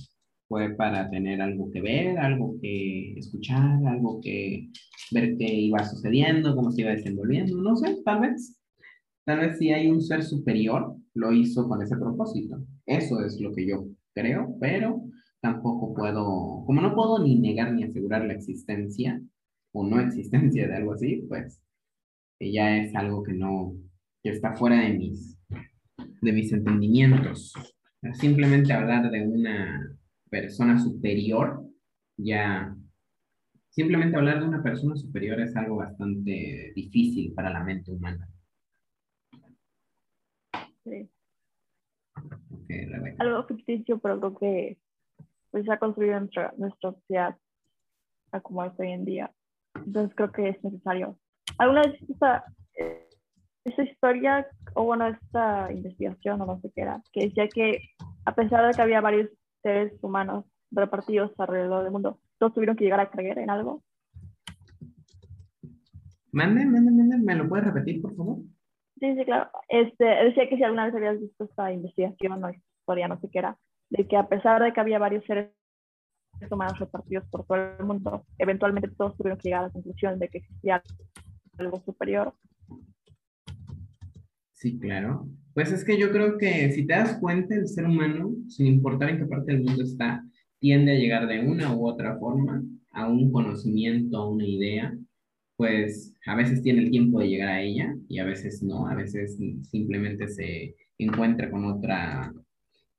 fue 0.52 0.74
para 0.74 1.08
tener 1.08 1.40
algo 1.40 1.70
que 1.70 1.80
ver, 1.80 2.18
algo 2.18 2.56
que 2.60 3.14
escuchar, 3.16 3.86
algo 3.86 4.20
que 4.20 4.68
ver 5.10 5.34
qué 5.38 5.46
iba 5.46 5.82
sucediendo, 5.82 6.54
cómo 6.54 6.70
se 6.70 6.82
iba 6.82 6.90
desenvolviendo, 6.90 7.56
no 7.62 7.74
sé, 7.74 8.02
tal 8.04 8.20
vez. 8.20 8.60
Tal 9.24 9.38
vez 9.38 9.56
si 9.56 9.72
hay 9.72 9.90
un 9.90 10.02
ser 10.02 10.22
superior, 10.22 10.94
lo 11.14 11.32
hizo 11.32 11.66
con 11.66 11.80
ese 11.80 11.96
propósito. 11.96 12.62
Eso 12.84 13.24
es 13.24 13.40
lo 13.40 13.54
que 13.54 13.66
yo 13.66 13.86
creo, 14.14 14.54
pero 14.60 15.02
tampoco 15.40 15.94
puedo, 15.94 16.64
como 16.66 16.82
no 16.82 16.94
puedo 16.94 17.24
ni 17.24 17.40
negar 17.40 17.72
ni 17.72 17.84
asegurar 17.84 18.26
la 18.26 18.34
existencia 18.34 19.22
o 19.72 19.86
no 19.86 20.00
existencia 20.00 20.68
de 20.68 20.76
algo 20.76 20.92
así, 20.92 21.24
pues 21.30 21.62
ya 22.38 22.76
es 22.76 22.94
algo 22.94 23.22
que 23.22 23.32
no, 23.32 23.72
que 24.22 24.32
está 24.32 24.54
fuera 24.54 24.82
de 24.82 24.98
mis, 24.98 25.38
de 26.20 26.32
mis 26.32 26.52
entendimientos. 26.52 27.54
Simplemente 28.20 28.74
hablar 28.74 29.10
de 29.10 29.26
una 29.26 29.98
persona 30.32 30.78
superior, 30.78 31.62
ya 32.16 32.74
simplemente 33.68 34.16
hablar 34.16 34.40
de 34.40 34.48
una 34.48 34.62
persona 34.62 34.96
superior 34.96 35.38
es 35.40 35.54
algo 35.54 35.76
bastante 35.76 36.72
difícil 36.74 37.34
para 37.34 37.50
la 37.50 37.62
mente 37.62 37.92
humana. 37.92 38.26
Sí. 40.84 41.08
algo 43.18 43.44
ficticio, 43.46 43.98
pero 43.98 44.18
creo 44.18 44.38
que 44.38 44.78
pues, 45.50 45.68
ha 45.68 45.78
construido 45.78 46.18
nuestra, 46.18 46.54
nuestra 46.56 46.92
sociedad 46.92 47.36
a 48.32 48.40
como 48.40 48.64
es 48.64 48.72
hoy 48.80 48.90
en 48.90 49.04
día. 49.04 49.30
Entonces 49.74 50.16
creo 50.16 50.32
que 50.32 50.48
es 50.48 50.64
necesario. 50.64 51.18
¿Alguna 51.58 51.82
vez 51.82 52.00
esta, 52.08 52.44
esa 53.64 53.82
historia, 53.82 54.48
o 54.74 54.84
bueno, 54.84 55.08
esta 55.08 55.70
investigación, 55.70 56.40
o 56.40 56.46
no 56.46 56.60
sé 56.62 56.72
qué 56.74 56.80
era, 56.80 57.02
que 57.12 57.26
decía 57.26 57.48
que 57.48 57.80
a 58.24 58.34
pesar 58.34 58.66
de 58.66 58.72
que 58.72 58.82
había 58.82 59.02
varios 59.02 59.28
seres 59.62 59.92
humanos 60.02 60.44
repartidos 60.70 61.32
alrededor 61.38 61.84
del 61.84 61.92
mundo, 61.92 62.18
todos 62.38 62.54
tuvieron 62.54 62.76
que 62.76 62.84
llegar 62.84 63.00
a 63.00 63.10
creer 63.10 63.38
en 63.38 63.50
algo. 63.50 63.82
Mande, 66.32 66.64
mande, 66.64 66.90
mande, 66.90 67.18
¿me 67.18 67.34
lo 67.34 67.48
puedes 67.48 67.66
repetir, 67.66 68.00
por 68.00 68.16
favor? 68.16 68.38
Sí, 68.98 69.14
sí, 69.16 69.24
claro. 69.24 69.50
Este, 69.68 70.04
decía 70.04 70.48
que 70.48 70.56
si 70.56 70.62
alguna 70.62 70.86
vez 70.86 70.94
habías 70.94 71.20
visto 71.20 71.44
esta 71.44 71.72
investigación 71.72 72.44
o 72.44 72.50
historia, 72.50 73.08
no 73.08 73.20
sé 73.20 73.28
qué 73.30 73.40
era, 73.40 73.58
de 73.90 74.06
que 74.06 74.16
a 74.16 74.28
pesar 74.28 74.62
de 74.62 74.72
que 74.72 74.80
había 74.80 74.98
varios 74.98 75.24
seres 75.24 75.50
humanos 76.50 76.78
repartidos 76.78 77.28
por 77.28 77.44
todo 77.44 77.58
el 77.78 77.84
mundo, 77.84 78.24
eventualmente 78.38 78.88
todos 78.96 79.16
tuvieron 79.16 79.38
que 79.38 79.48
llegar 79.48 79.64
a 79.64 79.66
la 79.66 79.72
conclusión 79.72 80.18
de 80.18 80.28
que 80.28 80.38
existía 80.38 80.82
algo 81.58 81.80
superior. 81.84 82.34
Sí, 84.62 84.78
claro. 84.78 85.28
Pues 85.54 85.72
es 85.72 85.84
que 85.84 85.98
yo 85.98 86.12
creo 86.12 86.38
que 86.38 86.70
si 86.70 86.86
te 86.86 86.94
das 86.94 87.18
cuenta, 87.18 87.56
el 87.56 87.66
ser 87.66 87.84
humano, 87.84 88.32
sin 88.46 88.68
importar 88.68 89.10
en 89.10 89.18
qué 89.18 89.26
parte 89.26 89.50
del 89.50 89.64
mundo 89.64 89.82
está, 89.82 90.24
tiende 90.60 90.92
a 90.92 90.98
llegar 91.00 91.26
de 91.26 91.40
una 91.40 91.74
u 91.74 91.84
otra 91.84 92.16
forma 92.16 92.62
a 92.92 93.08
un 93.08 93.32
conocimiento, 93.32 94.18
a 94.18 94.30
una 94.30 94.46
idea, 94.46 94.96
pues 95.56 96.14
a 96.26 96.36
veces 96.36 96.62
tiene 96.62 96.84
el 96.84 96.90
tiempo 96.92 97.18
de 97.18 97.28
llegar 97.28 97.48
a 97.48 97.60
ella 97.60 97.92
y 98.08 98.20
a 98.20 98.24
veces 98.24 98.62
no, 98.62 98.86
a 98.86 98.94
veces 98.94 99.36
simplemente 99.62 100.28
se 100.28 100.76
encuentra 100.96 101.50
con 101.50 101.64
otra, 101.64 102.32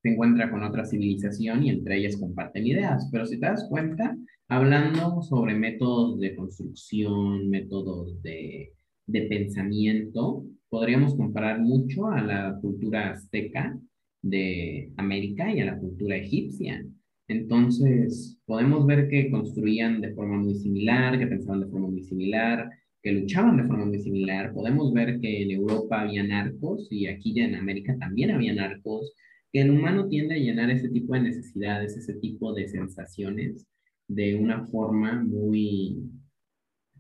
se 0.02 0.10
encuentra 0.10 0.52
con 0.52 0.64
otra 0.64 0.84
civilización 0.84 1.64
y 1.64 1.70
entre 1.70 1.98
ellas 1.98 2.18
comparten 2.18 2.68
ideas. 2.68 3.08
Pero 3.10 3.26
si 3.26 3.40
te 3.40 3.46
das 3.46 3.68
cuenta, 3.70 4.18
hablando 4.50 5.22
sobre 5.22 5.56
métodos 5.56 6.20
de 6.20 6.36
construcción, 6.36 7.50
métodos 7.50 8.22
de, 8.22 8.74
de 9.08 9.22
pensamiento, 9.28 10.44
podríamos 10.74 11.16
comparar 11.16 11.60
mucho 11.60 12.08
a 12.08 12.20
la 12.20 12.58
cultura 12.60 13.12
azteca 13.12 13.78
de 14.24 14.92
América 14.98 15.54
y 15.54 15.60
a 15.60 15.66
la 15.66 15.78
cultura 15.78 16.18
egipcia. 16.18 16.84
Entonces, 17.28 18.40
podemos 18.48 18.84
ver 18.88 19.08
que 19.08 19.30
construían 19.30 20.02
de 20.02 20.16
forma 20.16 20.38
muy 20.38 20.56
similar, 20.56 21.20
que 21.20 21.28
pensaban 21.28 21.60
de 21.60 21.68
forma 21.68 21.90
muy 21.90 22.02
similar, 22.02 22.72
que 23.04 23.12
luchaban 23.12 23.58
de 23.58 23.66
forma 23.66 23.86
muy 23.86 24.00
similar. 24.00 24.52
Podemos 24.52 24.92
ver 24.94 25.20
que 25.20 25.44
en 25.44 25.52
Europa 25.52 26.02
había 26.02 26.24
narcos 26.24 26.88
y 26.90 27.06
aquí 27.06 27.36
ya 27.36 27.46
en 27.46 27.54
América 27.54 27.96
también 28.00 28.32
había 28.32 28.56
narcos, 28.56 29.14
que 29.52 29.62
el 29.62 29.70
humano 29.70 30.08
tiende 30.08 30.34
a 30.34 30.40
llenar 30.40 30.72
ese 30.72 30.90
tipo 30.90 31.14
de 31.14 31.22
necesidades, 31.22 31.96
ese 31.96 32.16
tipo 32.16 32.52
de 32.52 32.68
sensaciones 32.68 33.68
de 34.08 34.34
una 34.38 34.66
forma 34.66 35.24
muy, 35.24 36.00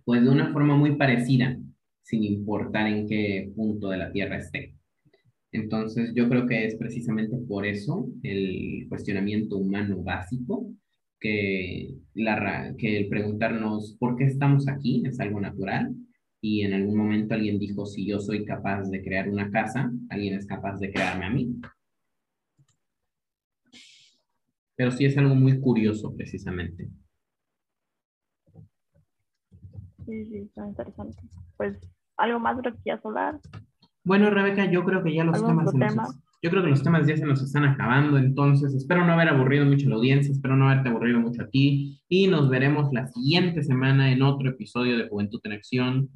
pues 0.05 0.21
de 0.21 0.29
una 0.29 0.53
forma 0.53 0.75
muy 0.75 0.95
parecida 0.95 1.57
sin 2.03 2.23
importar 2.23 2.87
en 2.87 3.07
qué 3.07 3.51
punto 3.55 3.89
de 3.89 3.97
la 3.97 4.11
Tierra 4.11 4.37
esté. 4.37 4.75
Entonces, 5.51 6.11
yo 6.15 6.27
creo 6.29 6.47
que 6.47 6.65
es 6.65 6.75
precisamente 6.75 7.37
por 7.47 7.65
eso 7.65 8.07
el 8.23 8.85
cuestionamiento 8.89 9.57
humano 9.57 10.03
básico, 10.03 10.67
que, 11.19 11.95
la, 12.15 12.75
que 12.77 12.97
el 12.97 13.07
preguntarnos 13.07 13.95
por 13.99 14.17
qué 14.17 14.25
estamos 14.25 14.67
aquí 14.67 15.03
es 15.05 15.19
algo 15.19 15.39
natural. 15.39 15.95
Y 16.41 16.63
en 16.63 16.73
algún 16.73 16.97
momento 16.97 17.35
alguien 17.35 17.57
dijo, 17.57 17.85
si 17.85 18.05
yo 18.05 18.19
soy 18.19 18.43
capaz 18.45 18.89
de 18.89 19.01
crear 19.01 19.29
una 19.29 19.49
casa, 19.49 19.91
alguien 20.09 20.33
es 20.33 20.45
capaz 20.45 20.77
de 20.79 20.91
crearme 20.91 21.25
a 21.25 21.29
mí. 21.29 21.55
Pero 24.75 24.91
sí 24.91 25.05
es 25.05 25.17
algo 25.17 25.35
muy 25.35 25.59
curioso, 25.61 26.13
precisamente. 26.15 26.89
Sí, 30.05 30.25
sí, 30.25 30.37
está 30.37 30.67
interesante. 30.67 31.17
Pues, 31.57 31.77
¿algo 32.17 32.39
más 32.39 32.57
de 32.57 32.63
lo 32.63 32.75
que 32.75 32.81
quieras 32.83 33.05
hablar? 33.05 33.39
Bueno, 34.03 34.29
Rebeca, 34.29 34.69
yo 34.69 34.83
creo 34.83 35.03
que 35.03 35.13
ya 35.13 35.23
los 35.23 35.45
temas, 35.45 35.71
yo 36.41 36.49
creo 36.49 36.61
que 36.61 36.69
los 36.69 36.83
temas 36.83 37.07
ya 37.07 37.15
se 37.15 37.25
nos 37.25 37.41
están 37.41 37.63
acabando, 37.63 38.17
entonces 38.17 38.73
espero 38.73 39.05
no 39.05 39.13
haber 39.13 39.29
aburrido 39.29 39.65
mucho 39.65 39.87
a 39.87 39.91
la 39.91 39.95
audiencia, 39.95 40.33
espero 40.33 40.57
no 40.57 40.67
haberte 40.67 40.89
aburrido 40.89 41.21
mucho 41.21 41.43
a 41.43 41.47
ti 41.47 42.01
y 42.09 42.27
nos 42.27 42.49
veremos 42.49 42.91
la 42.91 43.07
siguiente 43.07 43.63
semana 43.63 44.11
en 44.11 44.21
otro 44.21 44.49
episodio 44.49 44.97
de 44.97 45.07
Juventud 45.07 45.39
en 45.45 45.53
Acción. 45.53 46.09